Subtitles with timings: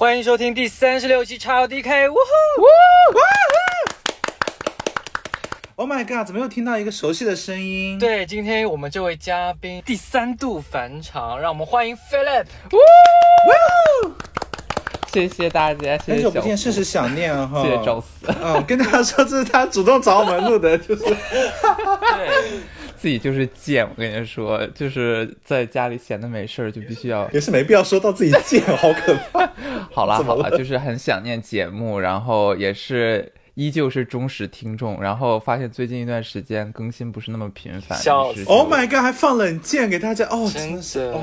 [0.00, 2.20] 欢迎收听第三十六期超 DK，呜呼
[5.76, 6.26] ！Oh my god！
[6.26, 12.46] 怎么又听到一个熟悉的声音？，对，今天我们这位嘉宾第三度返场，让我们欢迎 Philip。
[15.12, 17.62] 谢谢大家，谢谢久不见，甚是想念啊哈。
[17.62, 21.14] 谢谢赵四，嗯，跟大家说，这是他主动找我们录的，就是 对，
[23.00, 23.82] 自己就是贱。
[23.88, 29.50] 我跟你说，就是在家里闲的没事儿，就必须要 也是没必要说到自己贱，好可怕。
[29.90, 39.00] 好啦好啦，就是很想念节目，然后也是依旧是忠实听众，然后发现最近一段时间更新不是那么频繁，笑就是 Oh my god！
[39.00, 41.22] 还放冷箭给大家，哦，真真的是，哦，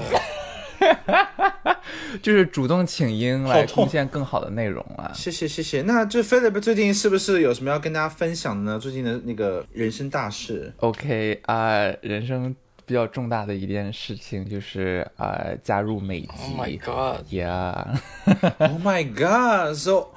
[2.21, 5.11] 就是主动请缨来贡献更好的内容了。
[5.13, 5.81] 谢谢谢谢。
[5.83, 8.79] 那这 Philip 最近是不是有什么要跟大家分享的呢？
[8.79, 10.73] 最近的那个人生大事。
[10.77, 16.27] OK 啊、人生比较重大的一件事情就是啊、加入美籍。
[16.27, 20.07] Oh my god！Yeah，Oh my god！So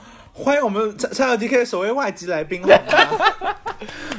[0.42, 2.68] 欢迎我们蔡蔡尔 DK 首位外籍来宾，好
[3.18, 3.54] 吗？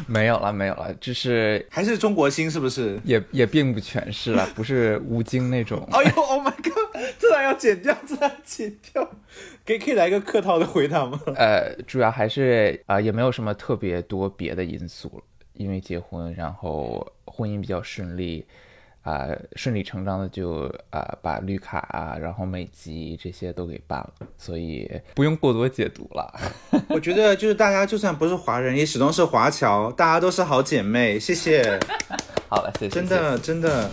[0.06, 3.00] 没有了没有了，就是还是中国心是不是？
[3.04, 5.84] 也也并不全是了，不是吴京那种。
[5.92, 6.74] 哎呦，Oh my god！
[7.18, 9.12] 这段要剪掉，这段要剪掉。
[9.66, 11.20] 可以可以来个客套的回答吗？
[11.36, 18.46] 呃，主要还是啊、也没有什么特别多别的因素了，因为结婚，然后婚姻比较顺利，
[19.04, 26.32] 啊、顺理成章的就啊、把绿卡啊，然后美籍这些都给办了，所以不用过多解读了。
[26.88, 31.20] 我觉得就是大家就算不是华人，也始终是华侨，大家都是好姐妹。
[31.20, 31.80] 谢谢，
[32.48, 32.90] 好了，谢谢。
[32.90, 33.90] 真的真的。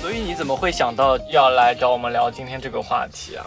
[0.00, 3.44] 所以你怎么会想到要来找我们聊今天这个话题啊？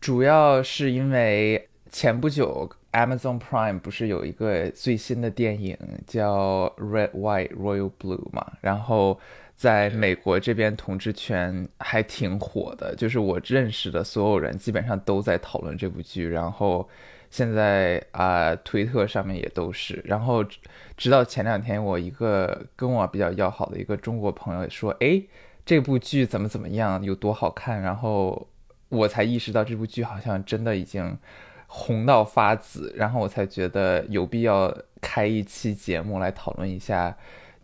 [0.00, 5.76] 主要是因为前不久 Amazon Prime 不是有一个最新的电影
[6.06, 9.20] 叫《Red White Royal Blue》嘛，然后
[9.54, 16.88] 在美国这边同志圈还挺火的，就是我认识的所有人基本上都在讨论这部剧，然后
[17.30, 20.58] 现在啊、推特上面也都是，然后直
[20.96, 25.28] 直到前两天我一个跟我比较要好的一个中国朋友说，诶，
[25.66, 28.48] 这部剧怎么怎么样，有多好看，然后
[28.90, 31.16] 我才意识到这部剧好像真的已经
[31.66, 37.16] 红到发紫，然后我才觉得有必要开一期节目来讨论一下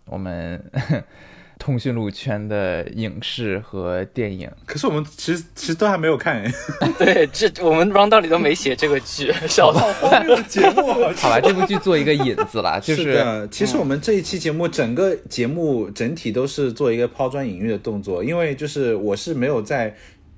[0.06, 0.64] 我们
[1.58, 4.50] 通讯录圈的影视和电影。
[4.66, 6.44] 可是我们其实其实都还没有看，
[6.98, 9.80] 对，这我们 round 到里都没写这个剧，笑到。
[9.94, 11.10] 荒谬的节目啊。
[11.16, 19.96] 好吧，这部剧做一个引子啦，就是的，其实我们这一期节目，整个节目整体都是做一个抛砖引玉的动作，因为就是我是没有在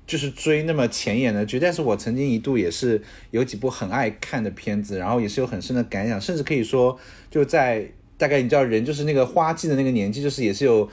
[0.09, 2.99] 就是追那么前沿的剧，但是我曾经一度也是
[3.29, 6.97] 有几部很爱看的片子，然后也是有很深的感想，甚至可以说
[7.29, 7.87] 就在
[8.17, 10.89] 大概你知道人就是那个花季的那个年纪，就是也是有。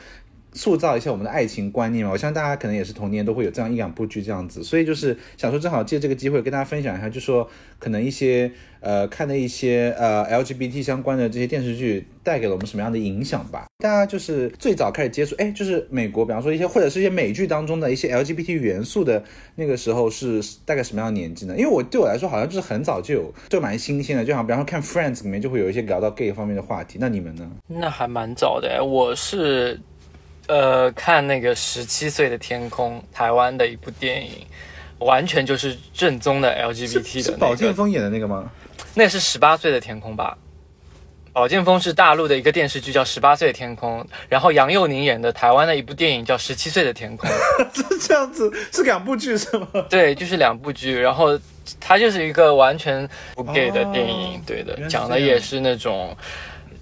[0.56, 8.50] 塑造一下我们的爱情观念嘛，我相信大家可能也是童年都会有这样一两部剧这样子，所以就是想说正好借这个机会跟大家分享一下，就说可能一些
[8.80, 13.66] 呃看的一些呃 LGBT 相关的这些电视剧带给了我们什么样的影响吧。
[13.78, 19.22] 大家就是最早开始接触，哎，就是美国，比方说一些或者是一些美剧当中的一些 LGBT 元素的
[19.54, 21.54] 那个时候是大概什么样的年纪呢？
[21.58, 27.50] 因为我对我来说好像就是很早就有，就蛮新鲜的，就好像比方说看 Friends 里面就会有一些聊到 gay 方面的话题，那你们呢？
[27.66, 29.78] 那还蛮早的哎，我是
[30.48, 34.46] 呃看那个十七岁的天空，台湾的一部电影，
[34.98, 38.50] 完全就是正宗的 LGBT 的那个，宝剑锋演的那个吗？
[38.94, 40.36] 那是十八岁的天空吧？
[41.32, 47.28] 宝剑锋是大陆的一个电视剧叫《十八岁的天空》，然后杨佑宁演的台湾的一部电影叫《十七岁的天空》。
[47.76, 49.68] 是这样子，是两部剧是吗？
[49.90, 51.38] 对，就是两部剧，然后
[51.78, 56.16] 它就是一个完全不 gay 的电影，哦对的讲的也是那种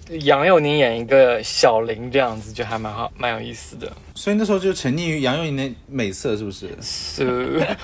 [0.09, 3.91] 杨佑宁演一个小林这样子，就还蛮好，蛮有意思的。
[4.13, 7.25] 所以那时候就沉溺于杨佑宁的美色，是不是？So,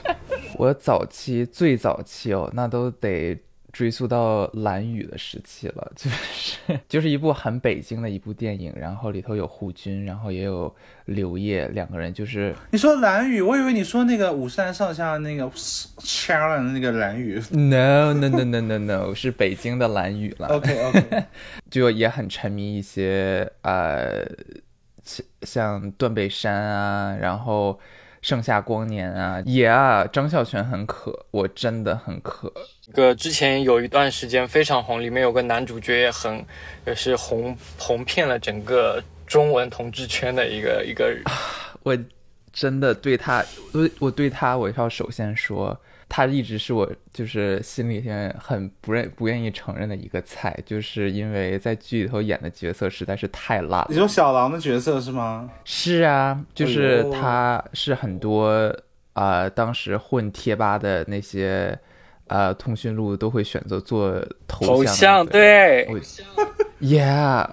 [0.57, 3.37] 我早期最早期哦，那都得
[3.71, 10.73] 追溯到蓝雨的时期了，就是 就是一部很北京的一部电影，然后里头有胡军，然后也有
[11.05, 17.41] 刘烨两个人，就是你说蓝宇，我以为你说那个五山上下那个 Sharon 的那个蓝宇。
[17.51, 20.47] no no no no no no 是北京的蓝宇了。
[20.55, 21.23] OK OK，
[21.69, 24.25] 就也很沉迷一些呃，
[25.03, 27.79] 像像断背山啊，然后
[28.21, 32.51] 盛夏光年啊，也啊，张孝全很渴，我真的很可。
[32.91, 36.45] 一个之前有一段时间非常红，里面有个男主角也很，
[36.85, 41.23] 也是红红遍了整个中文同志圈的一个一个人。
[41.83, 41.97] 我
[42.51, 43.41] 真的对他，
[43.71, 45.79] 我我对他，我要首先说，
[46.09, 53.87] 他一直是我就是心里面很不认不愿意承认的一个菜，就是因为在剧里头演的角色实在是太烂了。
[53.89, 55.49] 你说小狼的角色是吗？
[55.63, 58.49] 是啊，就是他是很多
[59.13, 61.79] 啊、呃当时混贴吧的那些
[62.31, 64.13] 呃通讯录都会选择做
[64.47, 65.99] 头头像对，我
[66.79, 67.47] ，Yeah，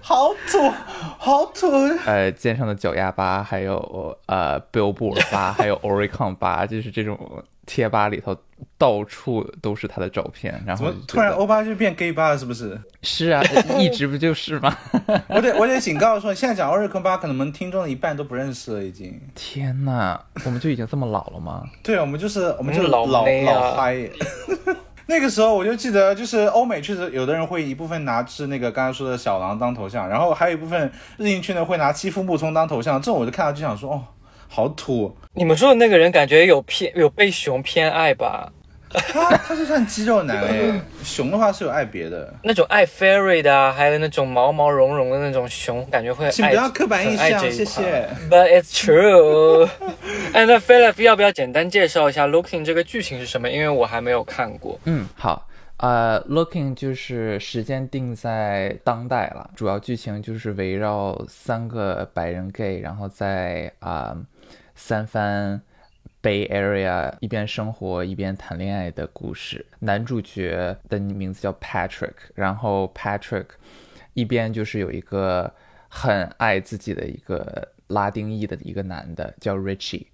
[0.00, 0.70] 好土，
[1.18, 1.66] 好土！
[2.06, 8.34] 呃，肩上的脚丫疤，还有呃 Billboard 疤，还有 Oricon 疤，就是这种贴吧里头
[8.78, 12.38] 到处都是他的照片，然怎么后就觉得突然欧巴就变 gay 吧了？
[12.38, 12.80] 是不是？
[13.02, 13.42] 是啊，
[13.78, 14.74] 一直不就是吗？
[15.28, 19.20] 我得我得警告说，现在讲奥瑞康巴，可能我们听众的一半都不认识了，已经。
[19.34, 21.62] 天呐，我们就已经这么老了吗？
[21.84, 24.08] 对，我们就是我们就是嗯老老啊老嗨。
[25.10, 34.04] 那个时候我就记得，就是欧美确实有的人会一部分拿是那个刚才说的小狼当头像，然后还有一部分日印区呢会拿欺负木聪当头像，这种我就看到就想说，哦，
[34.48, 35.14] 好土。
[35.34, 38.52] 你们说的那个人感觉有偏有被熊偏爱吧？
[38.90, 42.32] 他他是算肌肉男哎， 熊的话是有爱别的。
[42.42, 46.30] 那种爱 fairy 的啊，还有那种毛毛茸茸的那种熊，感觉会爱。
[46.30, 48.08] 请不要刻板印象，谢谢。
[48.30, 49.68] But it's true。
[50.32, 53.50] 哎，那 Philip 要不要简单介绍一下《Looking》这个剧情是什么？
[53.50, 54.80] 因为我还没有看过。
[54.84, 55.44] 嗯，好。
[55.76, 64.16] 呃，Looking 就是时间定在当代了，主要剧情就是围绕三个白人 gay，然后在啊、
[64.78, 65.60] 三藩
[66.22, 69.66] Bay Area 一边生活一边谈恋爱的故事。
[69.80, 73.46] 男主角的名字叫 Patrick，然后 Patrick
[74.14, 75.52] 一边就是有一个
[75.88, 80.06] 很爱自己的一个拉丁裔的一个男的叫 Richie。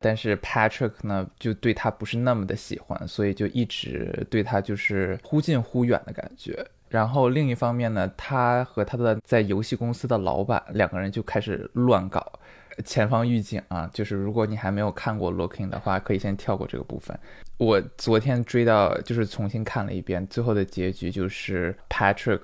[0.00, 6.64] 但是 Patrick 呢，就对他不是那么的喜欢，所以就一直对他就是忽近忽远的感觉。
[6.90, 12.38] 然后另一方面呢，他和他的在游戏公司的老板两个人就开始乱搞。
[12.84, 17.18] 前方预警啊，就是如果你还没有看过 Looking 的话，可以先跳过这个部分。
[17.58, 22.40] 我昨天追到，就是重新看了一遍，最后的结局就是 Patrick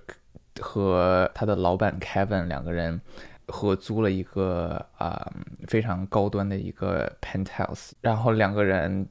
[0.61, 3.00] 和他的老板 Kevin 两个人
[3.49, 5.32] 合租了一个啊、
[5.69, 9.06] 非常高端的一个 penthouse，然后两个人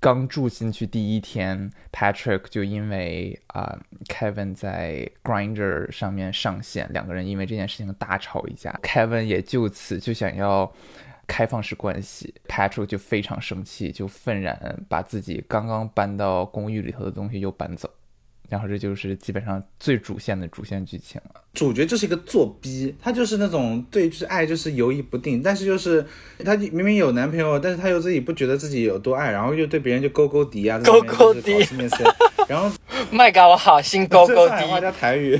[0.00, 10.72] 刚住进去第一天，Patrick 就因为啊、Kevin 在 Grinder 上面上线，两个人因为这件事情大吵一架，Kevin 也就此就想要。
[11.32, 17.88] 开放式关系，Patrick 就非常生气，就愤然把自己刚刚搬到公寓里头的东西又搬走，
[18.48, 21.40] 然后这就是基本上最主线的主线剧情了。
[21.52, 26.04] 主角就是一个作逼，他就是那种对就是爱就是犹疑不定，但是就是
[26.44, 32.04] 他明明有男朋友，但是他又自己不觉得自己有多爱，然后又对别人就勾勾敌啊，勾勾敌就是搞四面塞，
[32.48, 32.70] 然后
[33.10, 34.80] 麦嘎，我好心勾勾这上海话。
[34.80, 35.38] 加台语，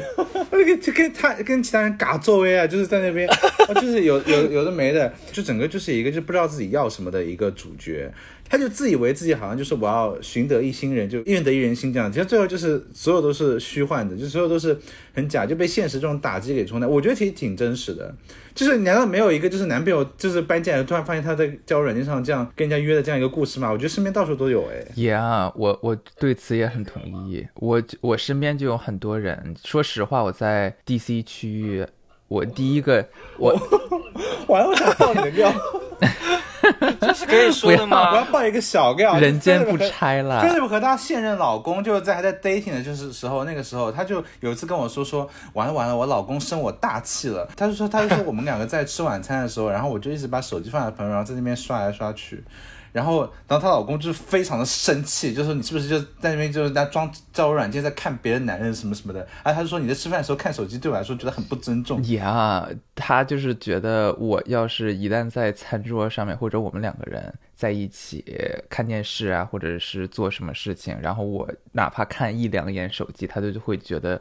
[0.50, 3.26] 那个就跟他跟其他人嘎作威啊，就是在那边，
[3.68, 8.12] 哦就是有有有的没的，就整个就是一个就不知道自己要什么的一个主角。
[8.52, 14.76] 他就自以为自己好像就是我要寻得一心人，就愿得一人心这样，其实最后就是所有都是虚幻的，就所有都是
[15.14, 16.88] 很假，就被现实这种打击给冲淡。
[16.88, 18.14] 我觉得其实挺真实的，
[18.54, 23.70] 就是难道没有一个就是男朋友就是搬进来，突然发现他在交友软件上这样跟人家约的这样一个故事吗？
[23.70, 24.84] 我觉得身边到处都有哎。
[24.96, 27.46] Yeah，我我对此也很同意。
[27.54, 31.86] 我我身边就有很多人，说实话，我在 DC 区域，
[32.28, 33.06] 我第一个
[33.38, 33.52] 我
[34.48, 35.52] 完了，我想爆你的料，
[37.00, 38.28] 这是可以说的吗我要吗？
[38.32, 40.42] 爆一个小料，人间不拆了。
[40.42, 47.48] Philip 和她现任老公就是在还在 dating 的就是时候，那个时候她就有一次跟我说说，完了完了，我老公生我大气了。
[47.56, 52.42] 他就说他就说我们两个在吃晚餐的时候，然后我就一直把手机放在旁边，然后在那边刷来刷去。
[52.92, 59.20] 然后，然后她老公就是非常的生气，就说你是不是就在那边就是在装交友软件，在看别的男人什么什么的。
[59.42, 62.02] 啊，他就说你在吃饭的时候看手机，对我来说觉得很不尊重。
[62.12, 68.24] 呀他就是觉得我要是一旦在餐桌上面，或者我们两个人在一起
[68.68, 74.20] 看电视啊，或者是做什么事情，然后我哪怕看一两眼手机，他就会觉得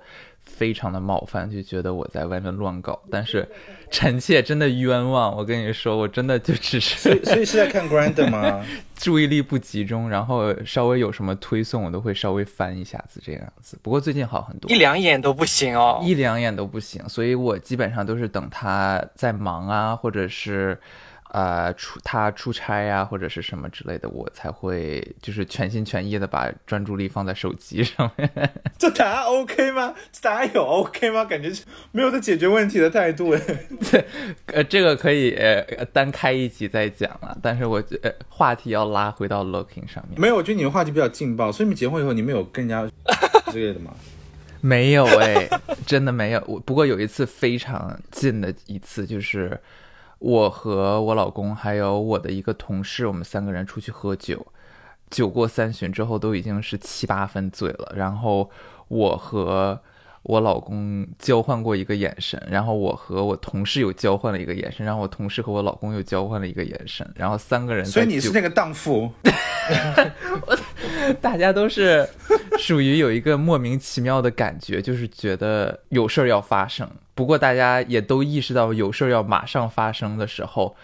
[0.49, 2.99] 非常的冒犯，就觉得我在外面乱搞。
[3.09, 3.47] 但是
[3.91, 8.65] 臣妾真的冤枉，我跟你说，我真的就只所以，是所以是在看 Grand 吗？
[8.97, 13.79] 注意力不集中，然后稍微有什么推送，我都会稍微翻一下子这样子。
[13.81, 14.77] 不过最近好很多一。
[14.77, 16.01] 两眼都不行哦。
[16.03, 20.77] 一两眼都不行，所以我基本上都是等他在忙啊，或者是
[21.29, 28.29] 呃出他出差啊，或者是什么之类的，我才会就是全心全意的把专注力放在手机上面。
[28.77, 29.93] 这答案 OK 吗？
[30.11, 31.23] 这答案有 OK 吗？
[31.25, 33.41] 感觉是没有在解决问题的态度哎。
[34.47, 35.61] 呃，这个可以呃
[35.93, 40.19] 单开一集再讲了，但是我呃话题要拉回到 looking 上面。
[40.19, 42.91] 没有，我觉得你们话题比较劲爆，所以你们结婚以后，你们有跟人家
[43.51, 43.93] 之类的吗？
[44.61, 45.47] 没有哎，
[45.85, 46.43] 真的没有。
[46.45, 49.57] 我不过有一次非常近的一次，就是
[50.19, 54.45] 我和我老公还有我的一个同事，我们三个人出去喝酒，
[55.09, 57.93] 酒过三巡之后都已经是七八分醉了。
[57.95, 58.49] 然后
[58.89, 59.81] 我和
[60.23, 67.85] 我老公交换过一个眼神，然后我和我同事又交换了一个眼神，然后我同事和我老公又交换了一个眼神，然后三个人。
[67.85, 69.11] 所以你是那个荡妇。
[71.21, 72.07] 大家都是
[72.57, 76.89] 属于有一个莫名其妙的感觉，就是觉得有事儿要发生。
[77.15, 80.75] 不过大家也都意识到有事儿要马上发生的时候，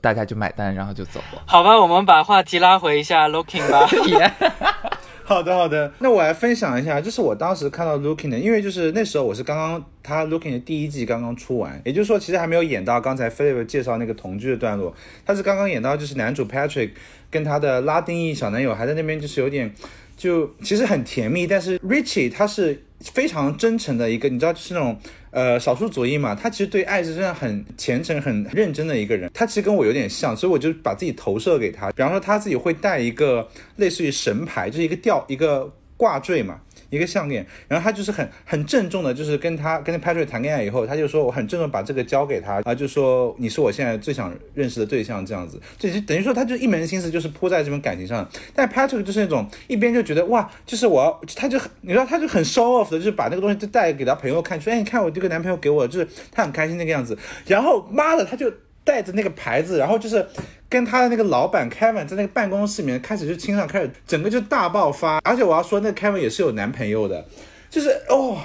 [0.00, 1.42] 大家就买单，然后就走了。
[1.46, 3.88] 好吧，我们把话题拉回一下 Looking 吧。
[5.26, 5.90] 好的，好的。
[6.00, 16.90] 那我来分享一下，就是我当时看到 Looking 的，因为就是那时候我是刚刚他 Looking 的第一季刚刚出完，也就是说其实还没有演到刚才 Philip 介绍那个同居的段落，他是刚刚演到就是男主 Patrick
[17.30, 19.72] 跟他的拉丁裔小男友还在那边就是有点
[20.16, 24.98] 就其实很甜蜜，但是 Richie 他是非常真诚的一个，你知道就是那种。
[25.34, 29.28] 呃，少数族裔嘛，他其实对爱是真的很虔诚、很认真的一个人。
[29.34, 31.90] 他其实跟我有点像，所以我就把自己投射给他。
[31.90, 36.60] 比方说，他自己会带一个类似于神牌，就是一个吊一个挂坠嘛。
[36.90, 48.28] 一个项链，然后他就是很很郑重的，就是跟他跟 Patrick 谈恋爱以后，他就说我很郑重把这个交给他，啊，就说你是我现在最想认识的对象，这样子，这就等于说他就一门心思就是扑在这份感情上。
[48.54, 57.16] 但 Patrick 就是那种一边就觉得哇，就是我要，他就很，你知道他就很 show off 的，就是把那个东西就带给他朋友看，说哎，你看我这个男朋友给我，就是他很开心那个样子。
[57.46, 58.52] 然后妈的，他就。
[58.86, 60.26] 带着那个牌子，然后就是
[60.74, 65.20] 跟他的那个老板 Kevin 在那个办公室里面开始就亲上，开始整个就大爆发。
[65.22, 67.24] 而且我要说，那个 Kevin 也是有男朋友的，
[67.70, 68.36] 就是哦，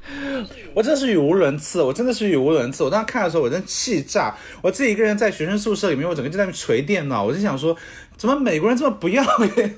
[0.72, 2.82] 我真的是语无伦次，我真的是语无伦次。
[2.82, 4.34] 我当时看的时候，我真气炸。
[4.62, 7.76] 我自己一个人在学生宿舍里面，我整个就在那捶电脑，我就想说，
[8.16, 9.76] 怎么美国人这么不要脸？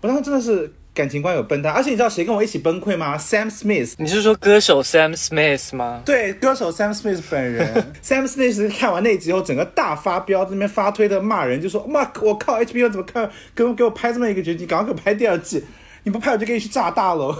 [0.00, 0.72] 我当时真的是。
[0.96, 6.00] 感情观有崩塌，而且你知道谁跟我一起崩溃吗？Sam Smith，你是说歌手 Sam Smith 吗？
[6.06, 7.92] 对，歌手 Sam Smith 本人。
[8.02, 15.62] Sam Smith 看完那集后，整个大发飙，这边发推的骂人，就说妈，我靠，HBO 怎么看，给我给我拍这么一个剧，你赶快给我拍第二季，
[16.04, 17.36] 你不拍我就给你去炸大楼。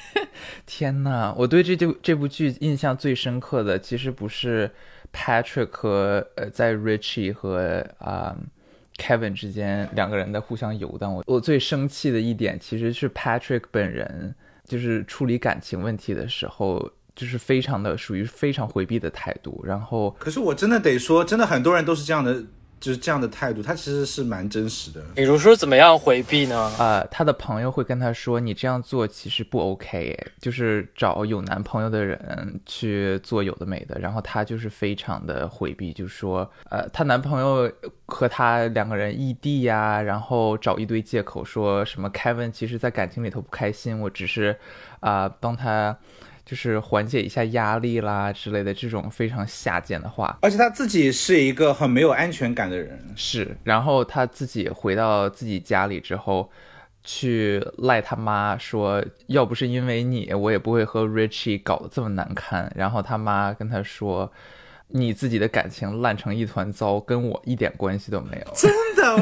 [0.64, 4.70] 天呐，我对这就这部剧印象最深刻的，其实不是
[5.12, 8.34] Patrick 和呃，在 Richie 和啊。
[8.98, 19.64] Kevin 之间两个人在互相游荡，我我最生气的一点其实是 Patrick 本人，就是处理感情问题的时候，就是非常的属于非常回避的态度。
[19.64, 22.44] 然后，可是我真的得说，真的很多人都是这样的。
[22.80, 25.02] 就是这样的态度，他其实是蛮真实的。
[25.14, 26.72] 比如说，怎么样回避呢？
[26.78, 37.70] 呃，他的朋友会跟他说：“你这样做其实不 OK，就是找有男朋友的人去做有的没的。”然后他就是非常的回避，就说：“呃，她男朋友
[38.06, 44.56] 和她两个人异地呀，然后找一堆借口，说什么 Kevin 其实在感情里头不开心，我只是
[45.00, 45.96] 啊帮他。”
[46.48, 53.54] 就是缓解一下压力啦之类的这种非常下贱的话，而且他自己是一个很没有安全感的人，是。
[53.64, 56.50] 然后他自己回到自己家里之后，
[57.04, 62.72] 去赖他妈说，要不是因为你，我也不会和 Richie 搞得这么难堪。
[62.74, 64.32] 然后他妈跟他说，
[64.86, 68.52] 你自己的感情烂成一团糟，跟我一点关系都没有。
[68.54, 69.14] 真的，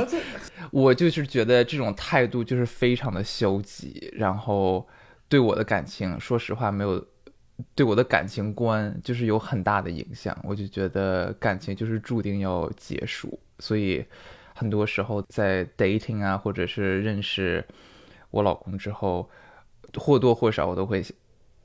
[0.71, 4.87] 我 我就是觉得这种态度就是非常的消极，然后
[5.29, 7.05] 对我的感情，说实话没有。
[7.75, 14.05] 对我的感情观就是有很大的影响，我就觉得感情就是注定要结束，所以
[14.55, 17.65] 很多时候在 dating 啊，或者是认识
[18.31, 19.27] 我老公之后，
[19.97, 21.03] 或多或少我都会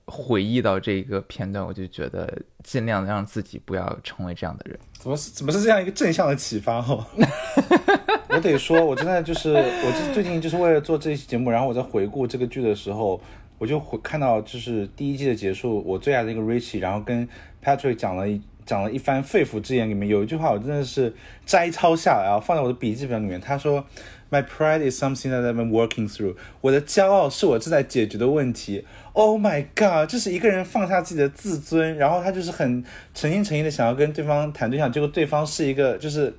[0.05, 4.79] 回忆到这一个片段，我就觉得尽量让自己不要成为这样的人。
[4.93, 7.05] 怎么是怎么是这样一个正向的启发哦？
[8.29, 13.21] 我得说，我真的就是我最近就是为了做这期节目，然后我在回顾这个剧的时候。
[13.61, 17.29] 我就会看到，就是第一季的结束，我最爱的一个 Richie，然后跟
[17.63, 21.13] Patrick 讲了一讲了一番肺腑之言，里面有一句话我真的是
[21.45, 23.39] 摘抄下来啊，放在我的笔记本里面。
[23.39, 23.85] 他说
[24.31, 28.83] ：“My pride is something that I've been working through。”我的骄傲是我正在解决的问题。
[29.13, 30.09] Oh my god！
[30.09, 36.33] 就是一个人放下自己的自尊，然后他就是很诚心诚意的想要跟对方谈对象，结果对方是一个就是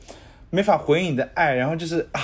[0.50, 2.20] 没法回应你的爱，然后就是啊，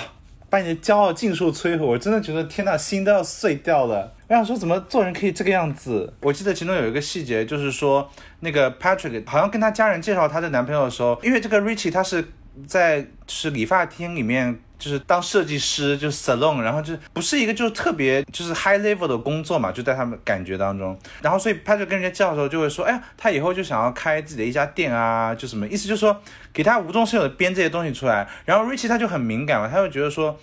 [0.50, 1.86] 把你的骄傲尽数摧毁。
[1.86, 4.14] 我真的觉得天呐，心都要碎掉了。
[4.28, 6.12] 我想说，怎么做人可以这个样子？
[6.20, 12.22] 我记得其中有一个细节，就是说那个 Patrick 好像跟他家人介绍他的男朋友的时候，因为这个 Richie 他是
[12.66, 20.98] 在是理发厅里面，就是当设计师，就是 salon，然后就不是一个就是特别就是 high level 的工作嘛，就在他们感觉当中。
[21.22, 25.88] 然后所以 Patrick 跟人家介绍的时候就会说，哎呀，他以后就想要开自己的一家店啊，就什么意思？
[25.88, 26.14] 就是说
[26.52, 28.28] 给他无中生有的编这些东西出来。
[28.44, 30.38] 然后 Richie 他就很敏感嘛，他就觉得说。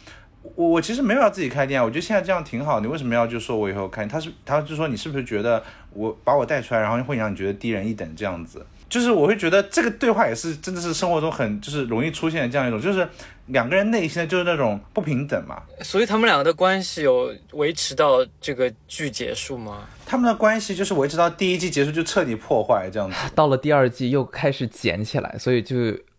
[0.55, 2.79] 我我其实没有要自己开店，我觉得现在这样挺好。
[2.79, 4.05] 你为什么要就说我以后开？
[4.05, 8.65] 他是他就说你是不是觉得我把我带出来，然后会让你觉得低人一等这样子？
[8.87, 13.07] 就是我会觉得这个对话也是真的是生活中很就是容易出现的这样一种，就是
[13.47, 15.61] 两个人内心的就是那种不平等嘛。
[15.81, 19.87] 所以他们两个的关系有维持到这个剧结束吗？
[20.05, 23.17] 他们的关系就是维持到第一季结束就彻底破坏这样子。
[23.33, 25.75] 到了第二季又开始捡起来，所以就。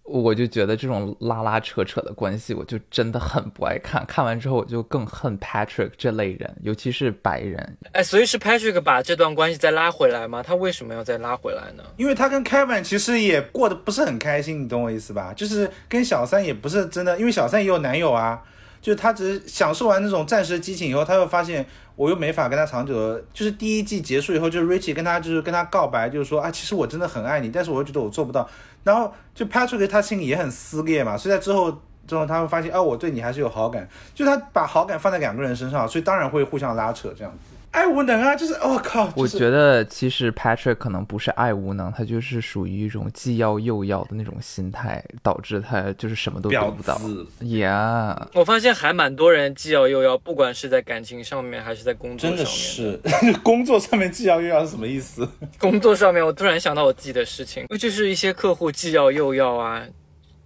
[0.06, 4.04] 我就觉得这种拉拉扯扯的关系，我就真的很不爱看。
[4.06, 7.76] 看完之后，我就更恨 Patrick 这类人，尤其是白人。
[7.92, 10.42] 哎，所以是 Patrick 把这段关系再拉回来吗？
[10.42, 11.82] 他为什么要再拉回来呢？
[11.96, 15.32] 因为他跟 Kevin 其实也过得不是很开心，你懂我意思吧？
[15.34, 18.42] 就是跟小三也不是真的，因为小三也有男友啊。
[18.82, 23.24] 就是他只是享受完那种暂时的激情以后，他又发现我又没法跟他长久的。
[23.32, 28.48] 就是第一季结束以后，就是 Richie 跟他就是跟他告白，就是说啊，其实我真的很爱你，但是我又觉得我做不到。
[28.86, 37.55] 然后就 Patrick 他心里也很撕裂嘛，所以在之后之后他会发现，哦，我对你还是有好感，就他把好感放在两个人身上，所以当然会互相拉扯这样子。
[37.72, 39.12] 爱无能啊，就是我靠！
[39.14, 46.98] 我觉得其实 Patrick 可能不是爱无能，他就是属于一种既要又要的那种心态，导致他就是什么都得不到。
[47.40, 52.38] Yeah，我发现还蛮多人既要又要，不管是在感情上面还是在工作上面。
[52.38, 55.28] 真的是 工作上面既要又要是什么意思？
[55.60, 59.82] 工作上面，我突然想到我自己的事情，就是一些客户既要又要啊，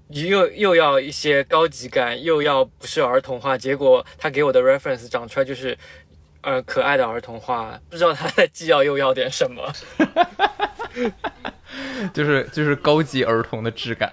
[0.09, 5.79] 又又要一些高级感，又要不是儿童化，结果他给我的 reference 长出来就是。
[6.43, 9.73] 呃，可爱的儿童画，不知道他在既要又要点什么，
[12.15, 14.13] 就是就是高级儿童的质感，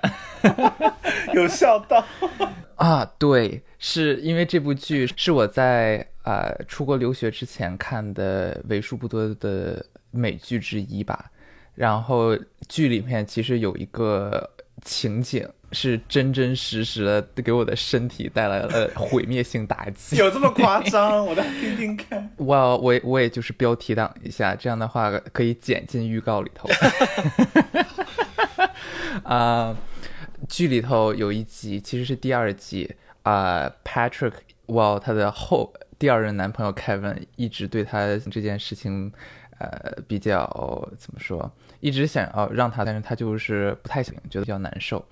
[1.33, 2.03] 有笑到
[2.75, 3.09] 啊！
[3.17, 11.31] 对，是因为这部剧是我在呃出国留学之前看的为数不多的美剧之一吧。
[11.73, 12.35] 然后
[12.67, 14.49] 剧里面其实有一个
[14.87, 15.45] 情景。
[15.73, 21.25] 是真真实实的给我的身体带来了毁灭性打击， 有这么夸张？
[21.27, 22.31] 我再听听看。
[22.47, 26.69] 哇，我我也就是标题党一下，这样的话可以剪进预告里头。
[29.23, 29.75] 啊，
[30.47, 34.35] 剧里头有一集其实是第二集啊，Patrick，
[34.67, 39.11] 哇，他的后第二任男朋友 Kevin 一直对他这件事情，
[39.59, 40.47] 呃，比较
[40.97, 41.51] 怎么说？
[41.79, 45.03] 一直想要让他，但是他就是不太行，觉得比较难受。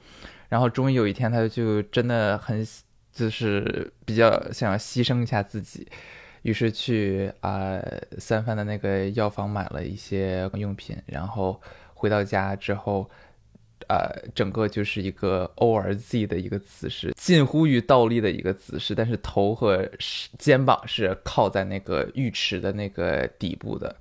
[0.47, 2.65] 然后终于有一天，他就真的很
[3.11, 5.87] 就是比较想要牺牲一下自己，
[6.43, 7.81] 于是去啊
[8.17, 11.59] 三番的那个药房买了一些用品，然后
[11.93, 13.09] 回到家之后，
[13.87, 19.89] 呃，整个就是一个 O R Z 的一个姿势，近乎于倒立的一个姿势，但是头和
[20.37, 23.95] 肩膀是靠在那个浴池的那个底部的。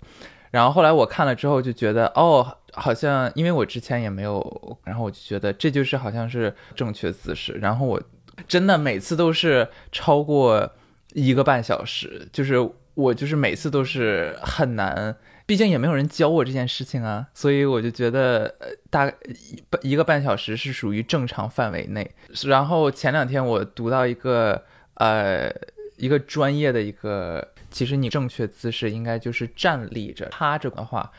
[0.54, 7.54] 然后后来我看了之后就觉得，哦，好像因为我之前也没有，然后我就觉得这就是好像是正确姿势。
[7.54, 8.00] 然后我
[8.46, 10.70] 真的每次都是超过
[11.12, 12.54] 一个半小时，就是
[12.94, 18.54] 我就是每次都是很难，毕竟也没有人教我这件事情啊，所以我就觉得
[18.90, 22.08] 大一一个半小时是属于正常范围内。
[22.44, 24.62] 然后前两天我读到一个
[24.98, 25.52] 呃
[25.96, 27.48] 一个专业的一个。
[27.74, 31.10] 其实你正确姿势应该就是站立着，趴着的话，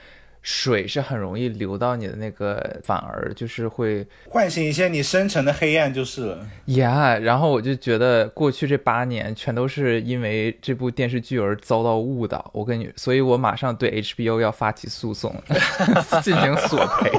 [0.42, 6.48] 水是很容易流到你的那个，反而就是会唤醒一些你深沉的黑暗，就是了。
[6.68, 15.36] 呀，然后我就觉得过去这八年全都是因为这部电视剧而遭到误导，我跟你，所以我马上对 HBO 要发起诉讼，
[16.24, 17.12] 进行索赔。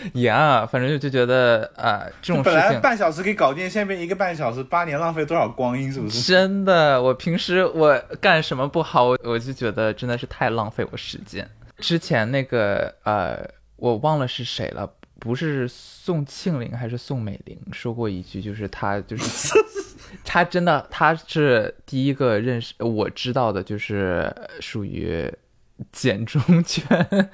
[0.22, 6.20] 呀，反正就就觉得啊，这种本来半小时可以搞定，现在变一个半小时，八年浪费多少光阴，是不是？
[6.22, 11.48] 真的，我平时我干什么不好，我我就觉得真的是太浪费我时间。
[11.78, 19.54] 之前那个呃，我忘了是谁了，不是宋庆龄还是宋美龄说过一句，就是她就是
[20.24, 25.32] 她真的她是第一个认识我知道的，就是属于。
[25.92, 27.30] 简中圈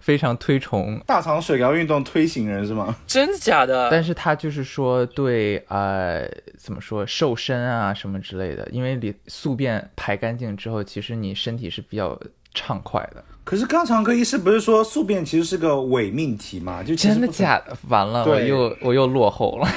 [0.00, 2.94] 非常推崇大肠水疗运动推行人是吗？
[3.06, 3.88] 真的假的？
[3.90, 6.28] 但是他就是说对呃
[6.58, 12.18] 怎么说瘦身啊什么之类的，因为你宿便排干净之后，其实你身体是比较
[12.54, 13.24] 畅快的。
[13.44, 16.82] 可是肛肠科医师不是说宿便其实是个伪命题吗？
[16.82, 17.76] 就真的假的？
[17.88, 19.68] 完了，我又我又落后了。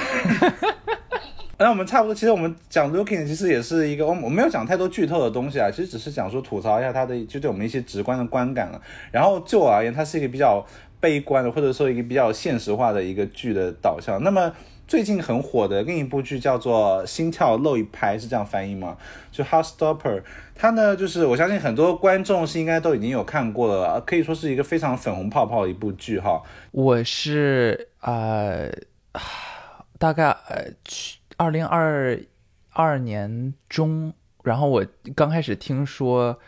[1.62, 8.80] 那我们差不多，其实我们讲 looking 其实也是一个，我我没有讲太多剧透的东西啊，其实只是讲说吐槽一下他的，就对我们一些直观的观感了。
[9.12, 10.64] 然后就我而言，它是一个比较
[11.00, 14.22] 悲观的，或者说一个比较现实化的一个剧的导向。
[14.24, 14.50] 那么
[14.88, 18.96] 最近很火的另一部剧叫做《心跳漏一拍》，是这样翻译吗？
[19.30, 20.22] 就 h o t Stopper，
[20.54, 26.42] 它呢就是我相信很多观众是应该都已经有看过了，可以说是一个非常粉红泡泡的一部剧哈。
[26.72, 28.70] 我是呃
[30.00, 31.19] 大概呃去。
[31.40, 32.20] 二零二
[32.68, 34.84] 二年中，然后我
[35.16, 36.38] 刚开始听说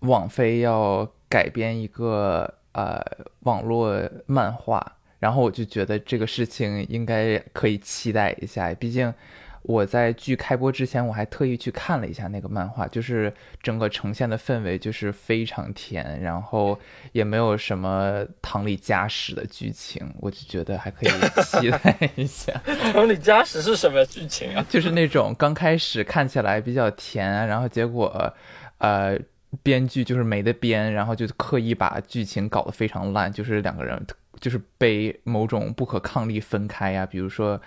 [0.00, 3.02] 网飞要改编一个呃
[3.44, 9.14] 网络漫画，然后我就觉得这个事情应该可以期待一下，毕竟。
[9.68, 16.78] 我在剧开播之前，我还特意去看了一下那个漫画，就是整个呈现的氛围就是非常甜，然后
[17.10, 21.10] 也没有什么唐里加史的剧情，我就觉得还可以
[21.42, 22.52] 期待一下。
[22.92, 24.64] 唐里加史是什么剧情啊？
[24.70, 28.32] 就是那种刚开始看起来比较甜，然后结果，
[28.78, 29.18] 呃，
[29.64, 34.00] 编剧就是没得编，然后就刻意把剧情搞得非常烂，就是两个人
[34.40, 37.60] 就是被某种不可抗力分开呀，比如说。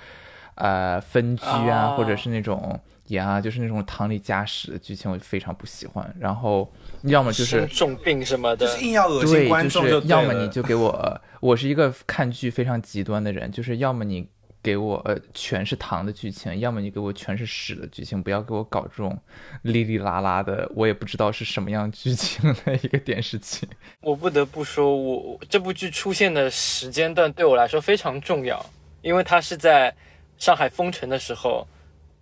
[0.59, 6.13] 呃，分居啊，或者是那种呀，就是那种糖里加史的剧情，我就非常不喜欢。
[6.19, 6.69] 然后，
[7.03, 9.83] 要么就是重病什么的，就是硬要恶心观众。
[9.83, 14.27] 对，就是要么你就给我， 我是一个看剧非常极端的人，就是要么你
[14.61, 19.17] 给我呃全是糖的剧情，要么你给我全是屎的剧情，不要给我搞这种
[19.61, 23.65] 哩哩啦啦的，我也不知道是什么样剧情的一个电视剧。
[24.03, 28.63] 我不得不说，我这部剧出现的时间段对我来说非常重要，
[29.01, 29.95] 因为它是在。
[30.39, 31.67] 上海封城的时候，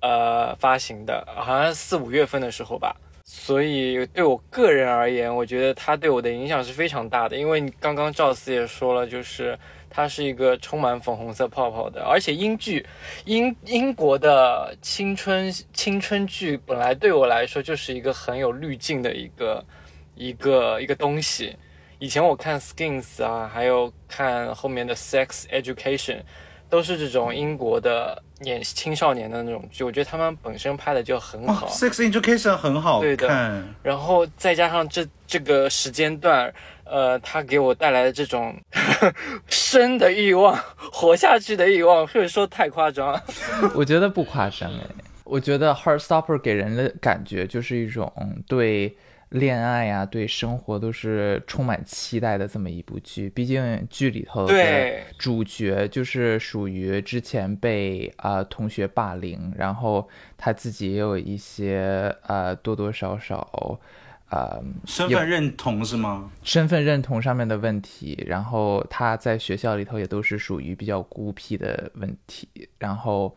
[0.02, 2.96] 呃，发行的，好像四五月份的时候吧。
[3.24, 7.36] 所以对我个人而言，我觉得它对我的影响是非常大的。
[7.36, 12.86] 因为刚刚赵四也说了，就是它是一个充满粉红色泡泡的，而且英剧，
[13.26, 19.66] 英英国的青春青春剧本来对我来说就是一个很有滤镜的一个
[20.16, 21.56] 一个一个东西。
[22.00, 26.22] 以前我看 Skins 啊，还有看后面的 Sex Education。
[26.70, 31.68] 都是这种英国的年青少年的那种剧，我觉得他们本身拍的就很好。
[31.68, 36.54] Sex Education 很好对的，然后再加上这这个时间段，
[36.84, 38.56] 呃，他给我带来的这种
[39.48, 40.58] 生的欲望、
[40.92, 43.20] 活下去的欲望，或者说太夸张？
[43.74, 44.84] 我觉得不夸张哎，
[45.24, 48.12] 我觉得 Heartstopper 给人的感觉就是一种
[48.48, 48.96] 对。
[49.30, 53.30] 恋爱呀，对生活都是充满期待的这么一部剧。
[53.30, 54.54] 毕竟剧里头的
[55.18, 63.78] 主角就是属于之前被啊同学霸凌，然后他自己也有一些呃多多少少
[64.30, 66.32] 呃身份认同是吗？
[66.44, 72.48] 身份认同上面的问题，然后他在学校里头也都是属于比较孤僻的问题，
[72.80, 73.36] 然后。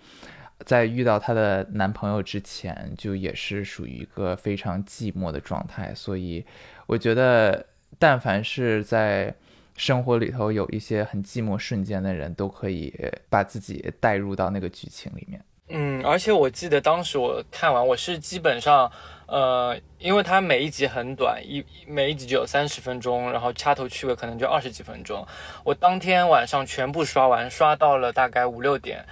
[0.65, 6.45] 在遇到她的男朋友之前，就也是属于一个非常寂寞的状态，所以
[6.87, 7.67] 我觉得，
[7.99, 9.35] 但凡是在
[9.77, 12.93] 生活里头有一些很寂寞瞬间的人，都可以
[13.29, 15.43] 把自己带入到那个剧情里面。
[15.73, 18.91] 嗯，而且我记得当时我看完，我是基本上，
[19.27, 25.25] 呃，因为它每一集很短，一每一集就有三十分钟，然后掐头去尾可能就二十几分钟，
[25.65, 29.07] 我当天晚上全部刷完，刷到了大概五六点。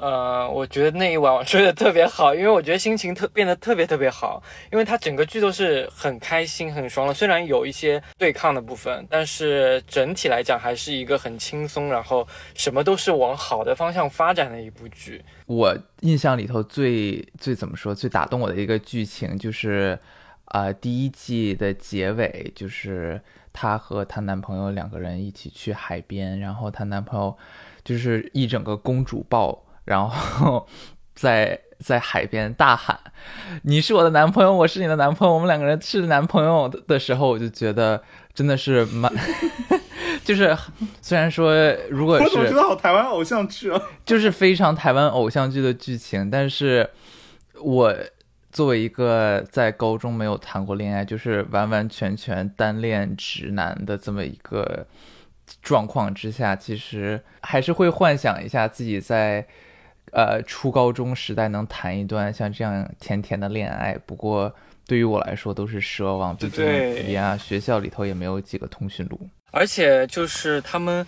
[0.00, 15.24] 呃，我觉得那一晚我睡得特别好，因为我觉得心情特变得特别特别好，因为它整个剧都是很开心很爽的，虽然有一些对抗的部分，但是整体来讲还是一个很轻松，然后什么都是往好的方向发展的一部剧。
[15.46, 19.98] 我印象里头最最怎么说最打动我的一个剧情就是，
[20.46, 23.20] 呃，第一季的结尾就是
[23.52, 27.36] 她和她男朋友两个人一起去海边，然后她男朋友
[27.82, 29.64] 就是一整个公主抱。
[29.88, 30.66] 然后，
[31.14, 33.00] 在在海边大喊
[33.64, 38.02] ：“你是我的男朋友，我是你的男朋友，我们两个人是男朋友的时候，我就觉得
[38.34, 39.10] 真的是蛮，
[40.22, 40.54] 就是
[41.00, 41.54] 虽然说
[41.88, 46.90] 如果是我觉得好台湾偶像剧啊，就是非常台湾偶像剧的剧情，但是
[47.62, 47.94] 我
[48.52, 54.86] 作为一个在高中没有谈过恋爱，就是完完全全单恋直男的这么一个
[55.62, 59.46] 状况之下，其实还是会幻想一下自己在。
[60.12, 64.54] 呃，初高中时代能谈一段像这样甜甜的恋爱，不过
[64.86, 66.34] 对于我来说都是奢望。
[66.36, 69.20] 毕竟呀，学校里头也没有几个通讯录。
[69.50, 71.06] 而且就是他们，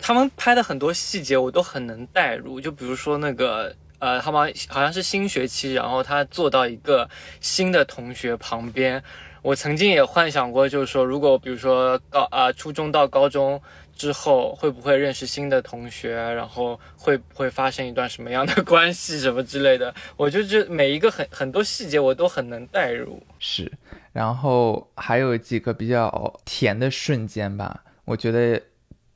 [0.00, 2.60] 他们拍的很多细节我都很能代入。
[2.60, 7.08] 就比如说那个，呃，他们好像是新学期，然后他坐到一个
[7.40, 9.02] 新的同学旁边。
[9.42, 13.60] 我曾经也幻想过，就是说，如果比如说高啊，初中到高中。
[14.02, 16.16] 之后会不会认识新的同学？
[16.16, 19.94] 然后会不会发生一段什么样的 关系什么之类的？
[20.16, 23.22] 我就觉得每一个很很多细节我都很能代入。
[23.38, 23.70] 是，
[24.12, 27.84] 然后还有几个比较甜的瞬间吧。
[28.04, 28.60] 我觉得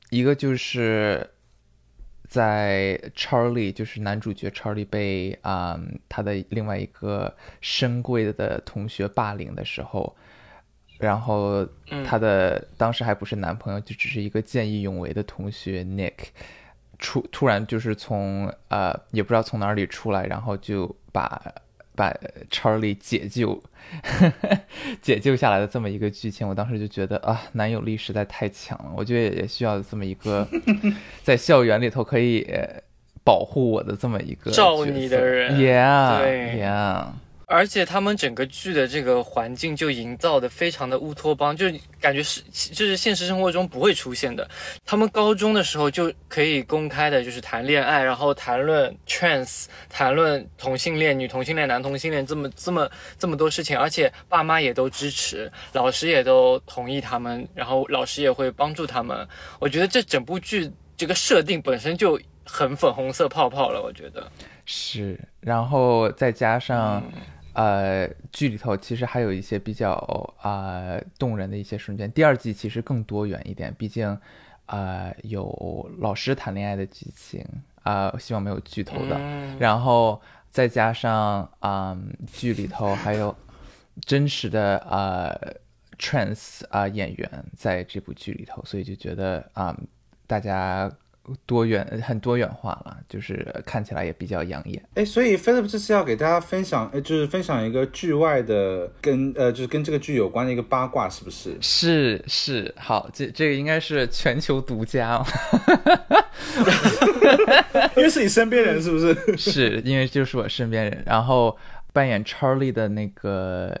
[0.09, 1.29] 一个就是
[2.29, 10.15] 在 Charlie，就是男主角 Charlie 被啊他的另外一个深贵的同学霸凌的时候。
[10.99, 11.67] 然后
[12.05, 16.29] 他的当时还不是男朋友，就只是一个见义勇为的同学 Nick，
[16.99, 21.41] 出突然就是从呃也不知道从哪里出来，然后就把
[21.95, 22.13] 把
[22.49, 23.61] Charlie 解救
[25.01, 28.91] 解救下来的这么一个剧情，我当时就觉得啊，男友力实在太强了。
[28.95, 30.47] 我觉得也需要这么一个
[31.23, 32.47] 在校园里头可以
[33.23, 37.05] 保护我的这么一个照你的人，Yeah，对，Yeah。
[37.49, 44.45] 而且他们整个剧的这个环境就营造的非常的乌托邦，就是感觉是就是现实生活中不会出现的。
[44.85, 59.25] 他们高中的时候就可以公开的，就是谈恋爱，然后谈论 trans，谈论同性恋、女同性恋、男同性恋这么这么这么多事情，而且爸妈也都支持，老师也都同意他们，然后老师也会帮助他们。
[59.57, 64.29] 我觉得这整部剧这个设定本身就很粉红色泡泡了，我觉得
[64.65, 67.01] 是，然后再加上。
[67.57, 69.93] 呃，剧里头其实还有一些比较
[70.41, 72.11] 啊动人的一些瞬间。
[72.11, 74.15] 第二季其实更多元一点，毕竟
[74.67, 77.43] 呃有老师谈恋爱的剧情
[77.81, 79.19] 啊，希望没有剧透的。
[79.57, 81.97] 然后再加上啊
[82.31, 83.35] 剧里头还有
[84.01, 85.35] 真实的啊
[85.97, 89.75] trans 啊演员在这部剧里头，所以就觉得啊
[90.27, 90.91] 大家。
[91.45, 94.81] 多元很多元化了，就是看起来也比较养眼。
[94.95, 101.57] 哎，所以 Philip 这次要给大家分享，呃，就是分享一个剧外的跟呃，就是跟这个剧有关的一个八卦，是不是？
[101.61, 105.23] 是是，好，这这个应该是全球独家，
[107.95, 109.15] 因为是你身边人，是不是？
[109.37, 111.57] 是因为就是我身边人，然后
[111.93, 113.75] 扮演 Charlie 的那个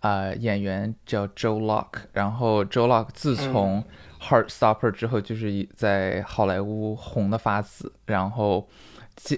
[0.00, 3.82] 啊演员叫 Joe Lock，然后 Joe Lock 自从
[4.22, 8.68] Heartstopper 之后就是在好莱坞红的发紫，然后，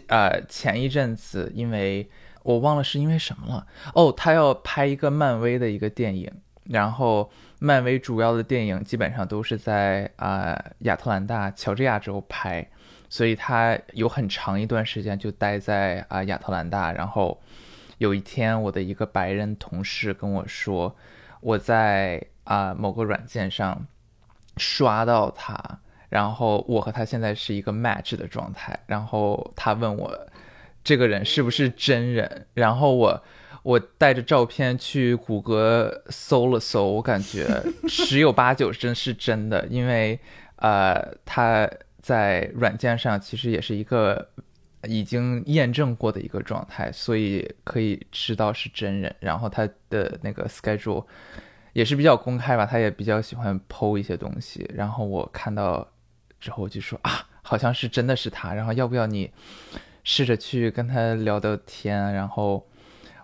[0.09, 2.07] 呃前一阵子因为
[2.42, 6.31] 我忘了是因为什么了哦，他要拍一个漫威的一个电影，
[6.64, 12.68] 然后漫威主要的电影基本上都是在啊亚特兰大乔治亚州拍，
[13.09, 17.40] 所以他有很长一段时间就待在啊亚特兰大，然后
[17.97, 20.94] 有一天我的一个白人同事跟我说，
[21.40, 23.87] 我在啊某个软件上。
[24.56, 25.56] 刷到他，
[26.08, 30.28] 然后我和他现在是一个 match 的状态，然后他问我
[30.82, 33.24] 这个人是不是真人，然后我
[33.62, 40.18] 我带着照片去谷歌搜了搜，我感觉十有八九真是真的，因为
[40.56, 41.68] 呃他
[42.00, 44.28] 在软件上其实也是一个
[44.84, 51.04] 已经验证过的一个状态，所以可以知道是真人，然后他的那个 schedule。
[51.74, 54.66] 也是比较公开吧，他也比较喜欢剖一些东西。
[54.74, 55.87] 然后我看到
[56.40, 58.54] 之后就说啊，好像是真的是他。
[58.54, 59.30] 然后要不要你
[60.02, 62.12] 试着去跟他聊聊天？
[62.14, 62.66] 然后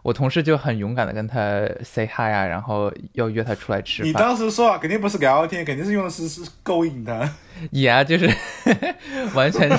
[0.02, 1.38] 我同事就很勇敢的跟他
[1.82, 4.08] say hi 啊，然后要约他出来吃饭。
[4.08, 7.32] 你当时说啊，肯定不是聊天，肯定是用的是是勾引他。
[7.70, 8.28] 也啊，就是
[9.34, 9.70] 完全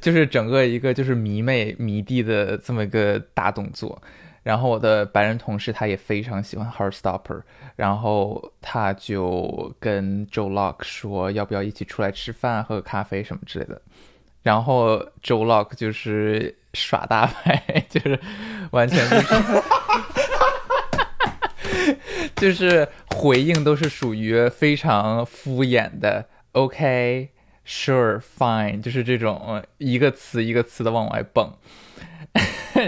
[0.00, 4.00] 就是整个一个就是迷妹迷弟的这么一个大动作。
[4.46, 7.42] 然后我的白人同事他也非常喜欢 Heartstopper，
[7.74, 13.82] 然后他就跟 Joe Lock 说要不要一起出来吃饭、喝个咖啡什么之类的。
[14.44, 18.16] 然后 Joe Lock 就是耍大牌， 就是
[18.70, 19.34] 完全就是
[22.36, 31.52] 就是回应都是属于非常敷衍的，OK，Sure，Fine，就是这种一个词一个词的往外蹦。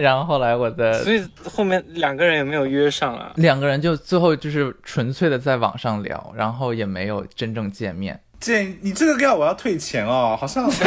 [0.01, 3.33] 然后后来我的，所以后面两个人也没有约上啊。
[3.37, 8.20] 两个人就最后就是纯粹的在网上聊，然后也没有真正见面。
[8.40, 10.70] 姐你这个料我要退钱哦，好像。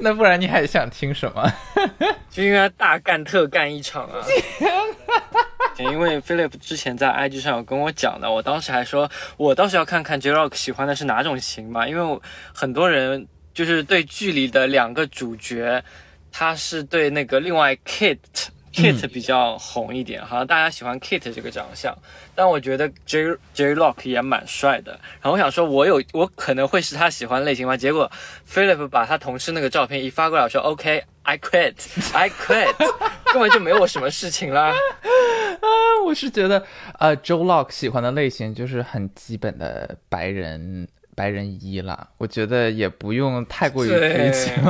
[0.00, 1.52] 那不然你还想听什么？
[2.30, 4.18] 就应该大干特干一场啊！
[5.78, 12.20] 因为 Philip 之前在 IG 上有跟我讲的，我当时还说，我倒是要看看 J Rock 喜欢的是哪种型嘛，因为
[12.52, 15.82] 很多人就是对剧里的两个主角。
[16.32, 18.18] 他是对那个另外 Kit
[18.72, 21.96] Kit 比较红一点，好像大家喜欢 Kit 这个长相，
[22.34, 24.92] 但我觉得 J J Lock 也蛮帅的。
[25.20, 27.76] 然后我想说，我有我可能会是他喜欢类型吗？
[27.76, 28.10] 结果
[28.50, 31.74] Philip 把他同事那个照片一发过来，说 OK I quit
[32.14, 32.74] I quit，
[33.32, 34.70] 根本就没有什么事情啦。
[34.70, 35.68] 啊，
[36.06, 36.64] 我是觉得
[36.98, 40.88] 呃 Joe Lock 喜欢的类型就是很基本的白人。
[41.14, 44.62] 白人一了，我觉得也不用太过于追求。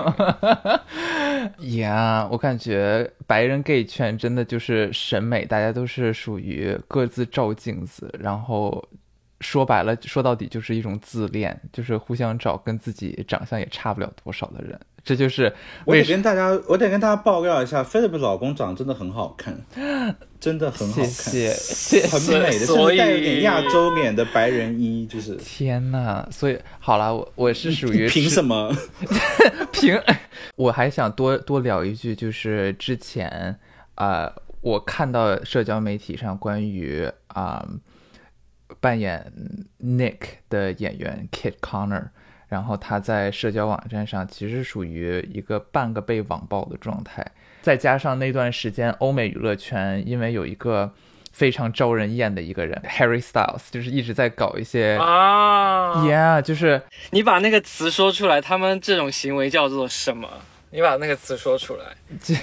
[1.79, 8.85] 呀，我感觉白人 gay 圈真的就是审美，大家都是属于各自照镜子，然后
[9.41, 15.53] 说白了，说到底就是一种自恋，就是互相找跟自己长相也差不了多少的人，这就是
[15.85, 19.53] 我得跟大家，我得跟大家爆料一下，Philip 老公长真的很好看，
[20.39, 28.77] 真的很好看，谢谢谢很美的，甚所以带有点亚洲脸的白人一，就是 天呐，所以好了，我我是属于凭什么么？
[29.73, 30.01] 凭？
[30.57, 33.59] 我还想多多聊一句，就是之前
[33.97, 37.67] 啊、呃我看到社交媒体上关于啊、
[38.79, 39.33] 扮演
[39.83, 42.11] Nick 的演员 Kit Connor，
[42.53, 47.27] 然后他在社交网站上其实属于一个半个被网暴的状态，
[47.63, 50.93] 再加上那段时间欧美娱乐圈因为有一个
[51.33, 54.99] 非常招人厌的一个人 Harry Styles，就是一直在搞一些。
[54.99, 60.29] 啊 Yeah，就是你把那个词说出来，他们这种行为叫做什么？
[60.73, 61.85] 你把那个词说出来。
[62.21, 62.35] 这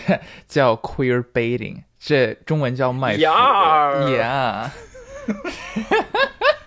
[0.48, 3.22] 叫 queer baiting，这中文叫卖腐。
[3.22, 4.72] 呀儿 Yeah，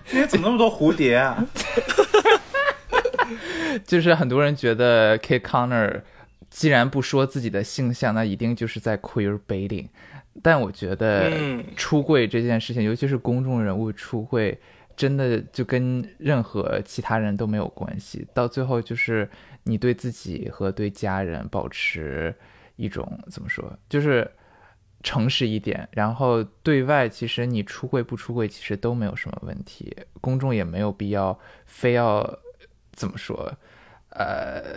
[0.06, 1.44] 今天怎么那么多蝴蝶啊？
[3.86, 6.02] 就是很多人觉得 Kit Connor
[6.50, 9.88] 既然不说自己的性向，那一定就是在 queer baiting。
[10.42, 14.58] 但我觉得嗯出柜这件事情，尤其是公众人物出柜，
[14.96, 18.26] 真的就跟任何其他人都没有关系。
[18.32, 19.28] 到最后就是
[19.64, 22.34] 你对自己和对家人保持
[22.76, 24.30] 一种怎么说，就是
[25.02, 32.38] 诚实一点，然后对外其实你出柜不出柜其实都没有什么问题，公众也没有必要非要
[32.92, 33.52] 怎么说，
[34.10, 34.72] 呃，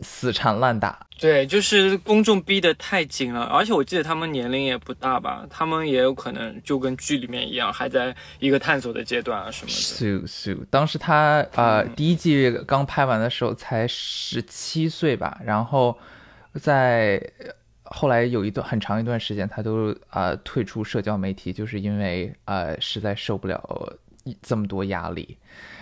[0.00, 1.06] 死缠烂打。
[1.18, 10.66] 对，就是公众逼得太紧了，而且我记得他们年龄也不大吧，他们也有可能就跟剧里面一样，还在一个探索的阶段啊什么的。
[10.70, 15.98] 当时他呃、第一季刚拍完的时候才十七岁吧，然后
[16.60, 17.20] 在
[17.82, 23.98] 后来有一段很长一段时间，他都啊、呃退出社交媒体，就是因为呃实在受不了
[24.40, 25.36] 这么多压力。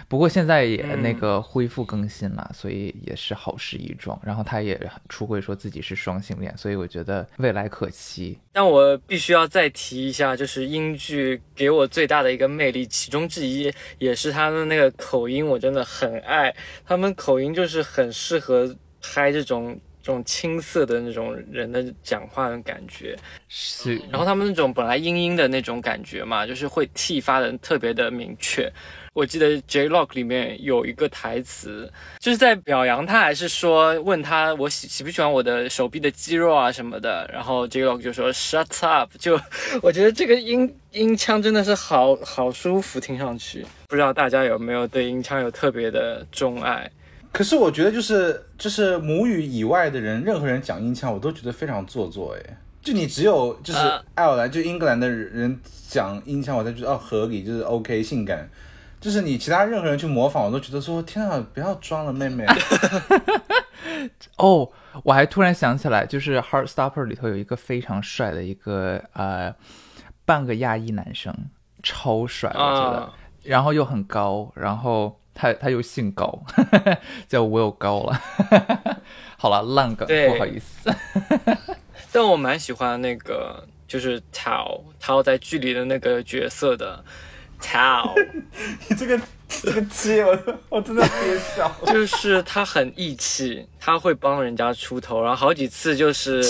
[0.09, 4.19] 不过现在也嗯那个恢复更新了，所以也是好事一桩。
[4.25, 8.39] 然后他也出柜说自己是双性恋，所以我觉得未来可期。
[8.53, 16.55] 但我必须要再提一下，就是英剧给我最大的一个魅力，其中之一也是他的那个口音，我真的很爱。
[16.85, 23.17] 他们口音就是很适合拍这种这种青涩的那种人的讲话的感觉。
[23.49, 28.73] 是，然后他们那种本来阴阴的那种感觉嘛，就是会剃发的特别的明确。
[29.17, 37.27] 我记得《J Lock》里面有一个台词，就是在表扬他，还是说问他我喜喜不喜欢我的手臂的肌肉啊什么的。
[37.33, 39.41] 然后 J Lock 就说 “Shut up”，就
[39.81, 43.65] 我觉得这个音音腔真的是好好舒服，听上去。
[43.89, 46.91] 不知道大家有没有对音腔有特别的钟爱？
[47.33, 52.59] 可是我觉得就是就是母语以外的人，任何人讲音腔，我都觉得非常做作哎。
[52.83, 58.47] 就你只有就是呃爱尔兰就英格兰的人讲音腔，我才觉得哦合理，就是 OK 性感。
[59.07, 62.45] 就是你其他任何人去模仿，我都觉得说天啊，不要装了，妹妹。
[64.37, 64.69] 哦，
[65.05, 69.55] 我还突然想起来，就是《Heartstopper》里头有一个非常帅的一个呃
[70.25, 71.33] 半个亚裔男生，
[71.85, 73.13] 超帅，我觉得，啊
[73.45, 76.43] 然后又很高，然后他他又姓高，
[77.29, 78.21] 叫 Will 高了。
[79.39, 80.93] 好了，烂梗，不好意思。
[82.11, 87.05] 但我蛮喜欢那个，就是 Tao Tao 在剧里的那个角色的
[87.61, 88.15] Tao。
[88.89, 90.39] 你这个这个鸡，我
[90.69, 91.71] 我真的憋笑。
[91.87, 96.43] 就是他很义气，他会帮人家出头，然后好几次就是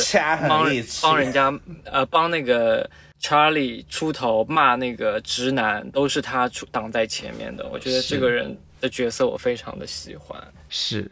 [0.48, 0.66] 帮
[1.02, 1.52] 帮人家
[1.84, 2.88] 呃帮那个
[3.20, 7.68] Charlie 出头骂那个直男，都是他出挡在前面的。
[7.68, 10.40] 我觉得这个人的角色我非常的喜欢。
[10.68, 11.10] 是，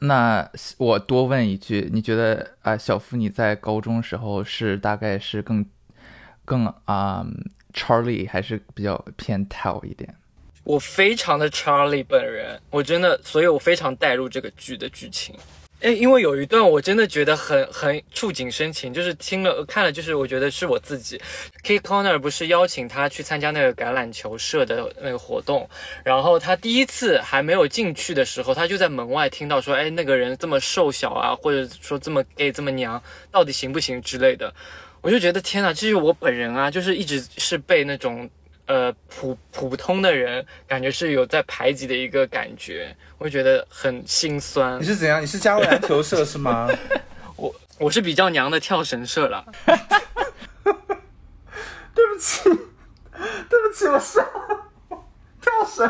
[0.00, 5.64] 那我多问一句，你觉得啊、小夫你在高中时候是大概是更
[6.44, 7.24] 更啊、
[7.76, 10.14] Charlie 还是比较偏 Tao 一点？
[10.64, 15.36] 我非常的 Charlie 本人，我真的，所以我非常带入这个剧的剧情。
[15.80, 21.20] 哎，因为有一段我真的觉得很很触景生情，就是听了看了，就是我觉得是我自己。
[21.62, 25.68] K Connor 不是邀请他去参加那个橄榄球社的那个活动，
[26.02, 34.52] 然后他第一次还没有进去的时候，他就在门外听到说，哎，那个人这么瘦小啊，或者说这么 gay 这么娘，到底行不行之类的。
[35.06, 38.28] 我就觉得天哪，这是我本人啊，就是一直是被那种
[38.66, 44.84] 呃普普通的人感觉是有在排挤的一个感觉，我就觉得很心酸你。
[44.84, 45.22] 是怎样？
[45.22, 46.68] 你是加入篮球社是吗？
[47.38, 49.46] 我我是比较娘的跳绳社了，
[51.94, 54.18] 对不起，对不起，我是
[55.40, 55.88] 跳绳，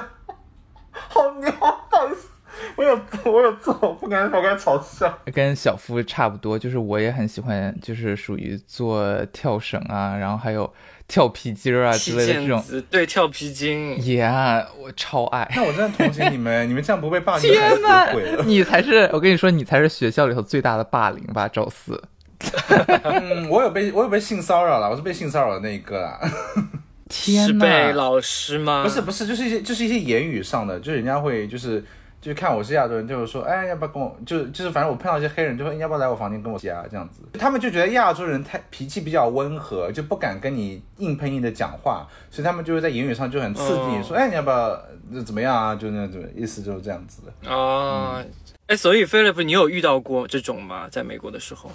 [0.91, 2.29] 好牛，不好意思，
[2.77, 5.19] 我有我有做，不敢我敢嘲笑。
[5.33, 10.73] 跟小夫差不多，就是我也很喜欢，就是属于做跳绳啊，然后还有
[11.09, 12.63] 跳皮筋儿啊之类的这种。
[12.91, 13.97] 对，跳皮筋。
[13.99, 15.51] Yeah，我超爱。
[15.55, 18.13] 那我真的同情你们，你们这样不被霸凌天哪，
[18.45, 22.03] 你才是，我跟你说，你才是学校里头最大的霸凌吧，赵四。
[23.03, 26.21] 嗯，我有被我有被性骚扰了，我是被性骚扰的那一个啦。
[27.09, 28.83] 天，是被老师吗？
[28.83, 31.83] 不是不是，就是一些就是一些言语上的，就是人家会就是
[32.21, 34.17] 就是看我是亚洲人，就是说，哎，要不要跟我？
[34.27, 37.23] 就就是反正我碰到一些黑人，就说要不要来我房间跟我家这样子。
[37.39, 45.75] 他们就觉得亚洲人太脾气比较温和，就不敢跟你硬碰硬的讲话，所以他们就会在言语上就很刺激你，说，哎，你要不要怎么样啊？
[45.77, 48.25] 就那种意思就是这样子的啊。
[48.67, 50.89] 哎，所以 Philip，你有遇到过这种吗？
[50.91, 51.71] 在美国的时候？